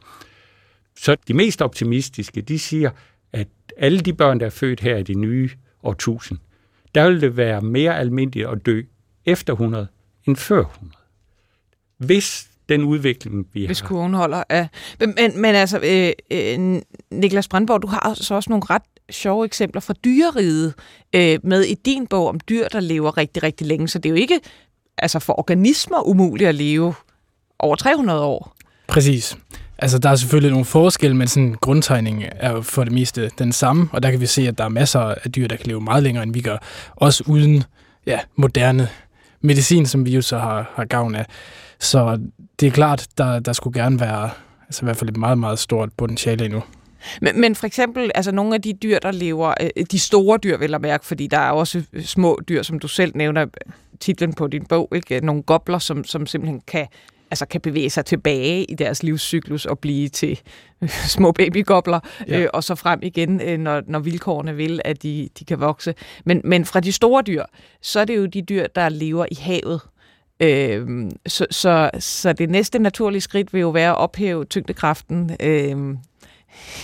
[0.98, 2.90] Så de mest optimistiske, de siger,
[3.32, 5.50] at alle de børn, der er født her i det nye
[5.82, 6.38] årtusind,
[6.96, 8.82] der vil det være mere almindeligt at dø
[9.26, 9.86] efter 100
[10.26, 10.96] end før 100.
[11.98, 13.88] Hvis den udvikling, vi Hvis har...
[13.88, 14.42] kurven holder.
[14.50, 14.68] Ja.
[15.00, 19.44] Men, men, men altså, øh, øh, Niklas Brandborg, du har så også nogle ret sjove
[19.44, 20.74] eksempler fra dyreriget
[21.12, 23.88] øh, med i din bog om dyr, der lever rigtig, rigtig længe.
[23.88, 24.40] Så det er jo ikke
[24.98, 26.94] altså for organismer umuligt at leve
[27.58, 28.56] over 300 år.
[28.88, 29.38] Præcis.
[29.78, 33.52] Altså, der er selvfølgelig nogle forskelle, men sådan grundtegningen er jo for det meste den
[33.52, 35.80] samme, og der kan vi se, at der er masser af dyr, der kan leve
[35.80, 36.56] meget længere, end vi gør,
[36.96, 37.64] også uden
[38.06, 38.88] ja, moderne
[39.40, 41.26] medicin, som vi jo så har, har gavn af.
[41.80, 42.20] Så
[42.60, 44.30] det er klart, der, der skulle gerne være
[44.66, 46.62] altså i hvert fald et meget, meget stort potentiale endnu.
[47.20, 50.58] Men, men for eksempel, altså nogle af de dyr, der lever, øh, de store dyr
[50.58, 53.46] vil jeg mærke, fordi der er også øh, små dyr, som du selv nævner,
[54.00, 55.26] titlen på din bog, ikke?
[55.26, 56.86] nogle gobler, som, som simpelthen kan,
[57.30, 60.40] altså kan bevæge sig tilbage i deres livscyklus og blive til
[61.16, 62.40] små babygobler, ja.
[62.40, 65.94] øh, og så frem igen, øh, når, når vilkårene vil, at de, de kan vokse.
[66.24, 67.44] Men, men fra de store dyr,
[67.82, 69.80] så er det jo de dyr, der lever i havet.
[70.40, 75.76] Øh, så, så, så det næste naturlige skridt vil jo være at ophæve tyngdekraften øh,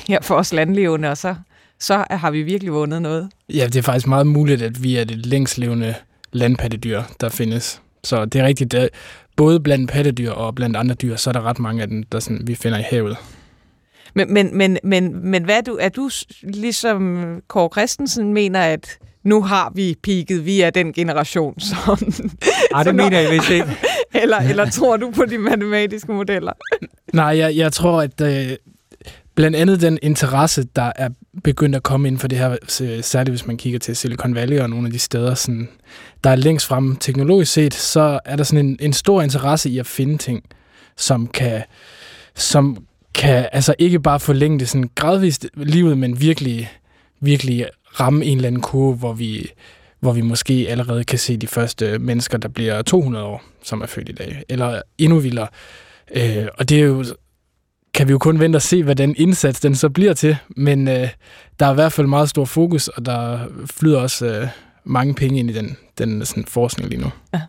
[0.09, 1.35] her for os landlevende, og så,
[1.79, 3.31] så har vi virkelig vundet noget.
[3.55, 5.95] Ja, det er faktisk meget muligt, at vi er det længstlevende
[6.33, 7.83] landpattedyr, der findes.
[8.05, 8.75] Så det er rigtigt,
[9.37, 12.21] både blandt pattedyr og blandt andre dyr, så er der ret mange af dem, der
[12.21, 13.17] sådan, vi finder i havet.
[14.15, 16.11] Men, men, men, men, men hvad er du, er du
[16.43, 22.13] ligesom Kåre Christensen mener, at nu har vi peaked, vi er den generation, som...
[22.75, 23.77] Ej, det mener jeg vist ikke.
[24.23, 26.53] eller, eller tror du på de matematiske modeller?
[27.13, 28.57] Nej, jeg, jeg tror, at øh,
[29.35, 31.09] blandt andet den interesse, der er
[31.45, 32.51] begyndt at komme ind for det her,
[32.83, 35.69] øh, særligt hvis man kigger til Silicon Valley og nogle af de steder, sådan,
[36.25, 39.79] der er længst frem teknologisk set, så er der sådan en, en stor interesse i
[39.79, 40.45] at finde ting,
[40.97, 41.63] som kan,
[42.35, 46.71] som kan altså ikke bare forlænge det sådan gradvist livet, men virkelig,
[47.21, 47.67] virkelig
[48.01, 49.51] ramme en eller anden kurve, hvor vi,
[50.01, 53.87] hvor vi måske allerede kan se de første mennesker, der bliver 200 år, som er
[53.87, 55.49] født i dag, eller endnu vildere.
[56.15, 57.05] Øh, og det er jo
[57.95, 60.37] kan vi jo kun vente og se, hvad den indsats den så bliver til.
[60.57, 61.09] Men øh,
[61.61, 64.49] der er i hvert fald meget stor fokus, og der flyder også øh,
[64.85, 67.11] mange penge ind i den, den sådan, forskning lige nu.
[67.35, 67.41] Ja.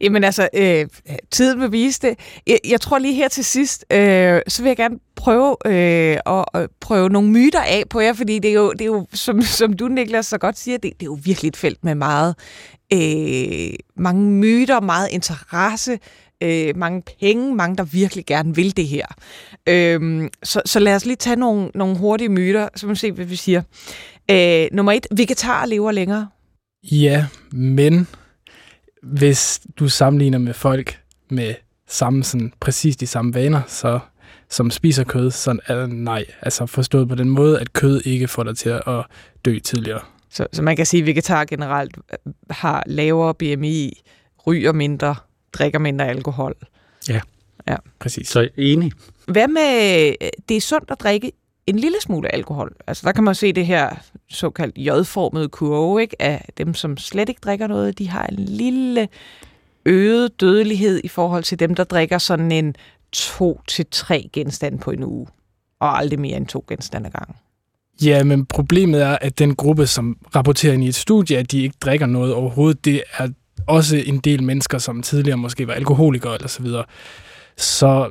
[0.00, 0.86] Jamen altså, øh,
[1.30, 2.18] tiden vil vise det.
[2.46, 6.18] Jeg, jeg tror lige her til sidst, øh, så vil jeg gerne prøve øh,
[6.54, 9.42] at, prøve nogle myter af på jer, fordi det er jo, det er jo som,
[9.42, 12.34] som du, Niklas, så godt siger, det, det er jo virkelig et felt med meget
[12.92, 15.98] øh, mange myter, meget interesse,
[16.40, 19.06] øh, mange penge, mange, der virkelig gerne vil det her.
[19.68, 23.24] Øh, så, så lad os lige tage nogle, nogle hurtige myter, så man se, hvad
[23.24, 23.62] vi siger.
[24.30, 26.28] Øh, nummer et, vegetar lever længere.
[26.82, 28.08] Ja, men
[29.02, 31.00] hvis du sammenligner med folk
[31.30, 31.54] med
[31.88, 33.98] samme, sådan, præcis de samme vaner, så
[34.50, 36.24] som spiser kød, så er det nej.
[36.42, 39.04] Altså forstået på den måde, at kød ikke får dig til at
[39.44, 40.00] dø tidligere.
[40.30, 44.02] Så, så man kan sige, at vegetar generelt øh, har lavere BMI,
[44.46, 45.14] ryger mindre,
[45.52, 46.54] drikker mindre alkohol.
[47.08, 47.20] Ja,
[47.68, 47.76] ja.
[47.98, 48.28] præcis.
[48.28, 48.92] Så enig.
[49.26, 51.32] Hvad med, øh, det er sundt at drikke
[51.66, 52.76] en lille smule alkohol.
[52.86, 53.90] Altså der kan man se det her
[54.28, 56.22] såkaldt J-formede kurve ikke?
[56.22, 57.98] af dem, som slet ikke drikker noget.
[57.98, 59.08] De har en lille
[59.86, 62.76] øget dødelighed i forhold til dem, der drikker sådan en
[63.12, 65.26] to til tre genstande på en uge.
[65.80, 67.36] Og aldrig mere end to genstande ad gangen.
[68.02, 71.62] Ja, men problemet er, at den gruppe, som rapporterer ind i et studie, at de
[71.62, 73.28] ikke drikker noget overhovedet, det er
[73.66, 76.84] også en del mennesker, som tidligere måske var alkoholikere eller så videre.
[77.56, 78.10] Så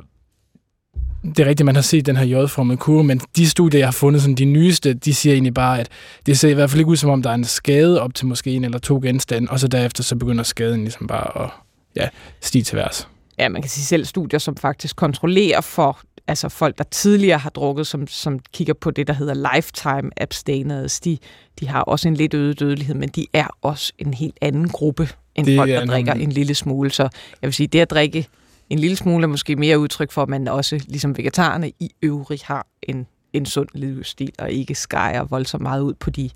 [1.24, 3.92] det er rigtigt, man har set den her J-formede kurve, men de studier, jeg har
[3.92, 5.88] fundet, sådan de nyeste, de siger egentlig bare, at
[6.26, 8.26] det ser i hvert fald ikke ud, som om der er en skade op til
[8.26, 11.50] måske en eller to genstande, og så derefter så begynder skaden ligesom bare at
[11.96, 12.08] ja,
[12.40, 13.08] stige til værs.
[13.38, 17.50] Ja, man kan sige selv studier, som faktisk kontrollerer for altså folk, der tidligere har
[17.50, 21.18] drukket, som, som kigger på det, der hedder lifetime abstainers, de,
[21.60, 25.08] de har også en lidt øget dødelighed, men de er også en helt anden gruppe
[25.34, 26.90] end det folk, der drikker en lille smule.
[26.90, 27.02] Så
[27.42, 28.26] jeg vil sige, det at drikke
[28.70, 32.66] en lille smule måske mere udtryk for, at man også, ligesom vegetarerne, i øvrigt har
[32.82, 36.30] en, en sund livsstil, og ikke skærer voldsomt meget ud på de,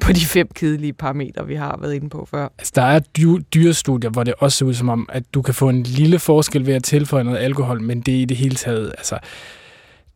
[0.00, 2.48] på de fem kedelige parametre, vi har været inde på før.
[2.58, 5.54] Altså, der er dy- dyrestudier, hvor det også ser ud som om, at du kan
[5.54, 8.54] få en lille forskel ved at tilføje noget alkohol, men det er i det hele
[8.54, 9.18] taget, altså,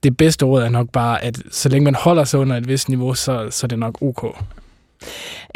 [0.03, 2.89] det bedste råd er nok bare, at så længe man holder sig under et vist
[2.89, 4.37] niveau, så, så er det nok ok.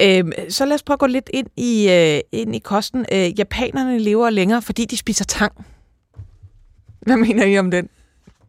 [0.01, 3.07] Øhm, så lad os prøve at gå lidt ind i, øh, ind i kosten.
[3.13, 5.53] Øh, japanerne lever længere, fordi de spiser tang.
[7.05, 7.89] Hvad mener I om den?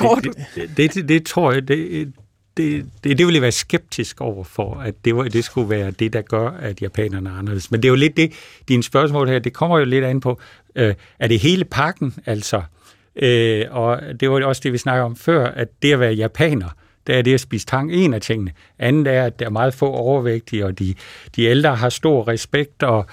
[0.00, 2.12] det, det, det, det, det tror jeg, det,
[2.56, 5.90] det, det, det vil jeg være skeptisk over for, at det, var, det skulle være
[5.90, 7.70] det, der gør, at japanerne er anderledes.
[7.70, 8.32] Men det er jo lidt det,
[8.68, 10.40] dine spørgsmål her, det kommer jo lidt an på,
[10.74, 12.62] øh, er det hele pakken, altså
[13.16, 16.68] Øh, og det var også det, vi snakker om før, at det at være japaner,
[17.06, 18.52] der er det at spise tang en af tingene.
[18.78, 20.94] Andet er, at der er meget få overvægtige, og de,
[21.36, 23.06] de ældre har stor respekt, og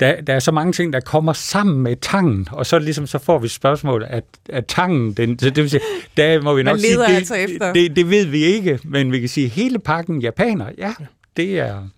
[0.00, 3.18] der, der er så mange ting, der kommer sammen med tangen, og så ligesom så
[3.18, 5.80] får vi spørgsmål, at, at tangen, den, så det vil sige,
[6.16, 7.72] der må vi nok sige, det, altså efter.
[7.72, 10.94] Det, det ved vi ikke, men vi kan sige, hele pakken japaner, ja,
[11.36, 11.88] det er...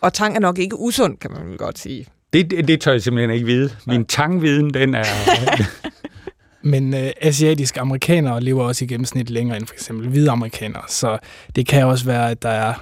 [0.00, 2.06] Og tang er nok ikke usund, kan man vel godt sige.
[2.32, 3.70] Det, det, det tør jeg simpelthen ikke vide.
[3.86, 5.04] Min tangviden, den er...
[6.62, 11.18] Men øh, asiatiske amerikanere lever også i gennemsnit længere end for eksempel hvide amerikanere, så
[11.56, 12.74] det kan også være, at der er...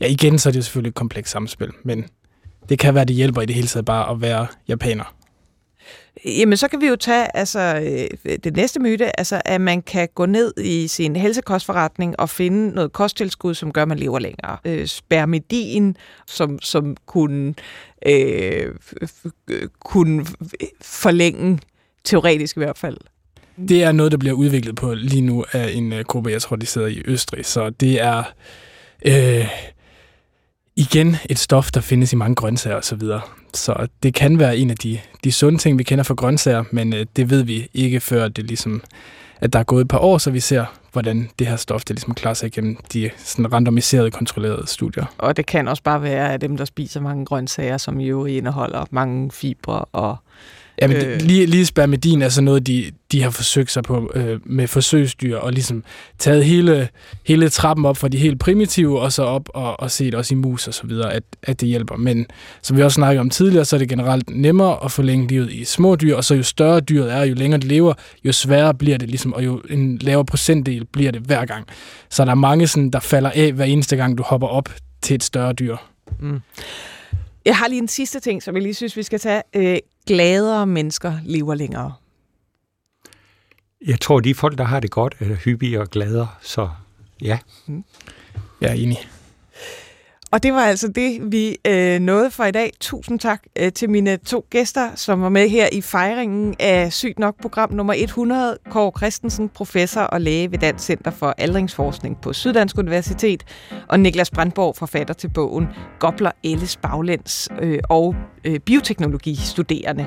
[0.00, 2.04] Ja, igen, så er det jo selvfølgelig et komplekst samspil, men
[2.70, 5.14] det kan være, at det hjælper i det hele taget bare at være japaner.
[6.24, 7.60] Jamen, så kan vi jo tage altså,
[8.24, 12.74] øh, det næste myte, altså, at man kan gå ned i sin helsekostforretning og finde
[12.74, 14.56] noget kosttilskud, som gør, at man lever længere.
[14.64, 15.96] Øh, spermidin,
[16.26, 17.54] som, som kunne,
[18.06, 18.74] øh,
[19.80, 20.26] kunne
[20.80, 21.58] forlænge,
[22.04, 22.96] teoretisk i hvert fald.
[23.68, 26.66] Det er noget, der bliver udviklet på lige nu af en gruppe, jeg tror, de
[26.66, 27.46] sidder i Østrig.
[27.46, 28.22] Så det er
[29.06, 29.48] øh,
[30.80, 32.82] igen et stof, der findes i mange grøntsager osv.
[32.82, 33.20] Så, videre.
[33.54, 36.92] så det kan være en af de, de sunde ting, vi kender fra grøntsager, men
[36.92, 38.82] øh, det ved vi ikke før det ligesom,
[39.40, 41.96] at der er gået et par år, så vi ser, hvordan det her stof det
[41.96, 45.04] ligesom klarer sig igennem de sådan randomiserede, kontrollerede studier.
[45.18, 48.84] Og det kan også bare være at dem, der spiser mange grøntsager, som jo indeholder
[48.90, 50.16] mange fibre og
[50.80, 51.20] Ja, men øh.
[51.20, 55.36] lige, lige spermidin er så noget, de, de har forsøgt sig på øh, med forsøgsdyr,
[55.36, 55.84] og ligesom
[56.18, 56.88] taget hele,
[57.26, 60.36] hele trappen op fra de helt primitive, og så op og, og set også i
[60.36, 61.96] mus og så videre, at, at det hjælper.
[61.96, 62.26] Men
[62.62, 65.64] som vi også snakkede om tidligere, så er det generelt nemmere at forlænge livet i
[65.64, 68.98] små dyr, og så jo større dyret er, jo længere det lever, jo sværere bliver
[68.98, 71.66] det, ligesom, og jo en lavere procentdel bliver det hver gang.
[72.10, 74.68] Så der er mange, sådan, der falder af hver eneste gang, du hopper op
[75.02, 75.76] til et større dyr.
[76.20, 76.40] Mm.
[77.44, 79.42] Jeg har lige en sidste ting, som jeg lige synes, vi skal tage.
[79.56, 81.92] Øh, gladere mennesker lever længere.
[83.86, 86.70] Jeg tror, de folk, der har det godt, er hyppigere og gladere, så
[87.22, 87.38] ja.
[87.66, 87.84] Mm.
[88.60, 88.98] Jeg er enig.
[90.32, 92.72] Og det var altså det, vi øh, nåede for i dag.
[92.80, 97.18] Tusind tak øh, til mine to gæster, som var med her i fejringen af Sygt
[97.18, 98.58] Nok program nummer 100.
[98.70, 103.44] Kåre Christensen, professor og læge ved Dansk Center for Aldringsforskning på Syddansk Universitet,
[103.88, 105.68] og Niklas Brandborg, forfatter til bogen
[105.98, 108.14] Gobler Elles Baglæns øh, og
[108.44, 110.06] øh, bioteknologistuderende.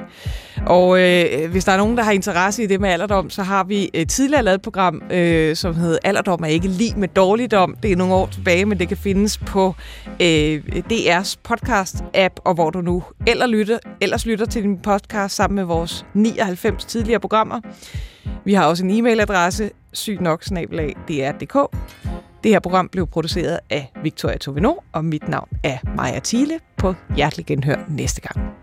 [0.65, 3.63] Og øh, hvis der er nogen, der har interesse i det med alderdom, så har
[3.63, 7.76] vi øh, tidligere lavet et program, øh, som hedder Alderdom er ikke lige med dårligdom.
[7.84, 9.76] Det er nogle år tilbage, men det kan findes på
[10.22, 15.55] øh, DR's podcast-app, og hvor du nu ellers lytter, ellers lytter til din podcast sammen
[15.55, 17.61] med vores 99 tidligere programmer.
[18.45, 21.78] Vi har også en e-mailadresse, sygtnok.dr.dk.
[22.43, 26.59] Det her program blev produceret af Victoria Tovino, og mit navn er Maja Thiele.
[26.78, 28.62] På hjertelig genhør næste gang.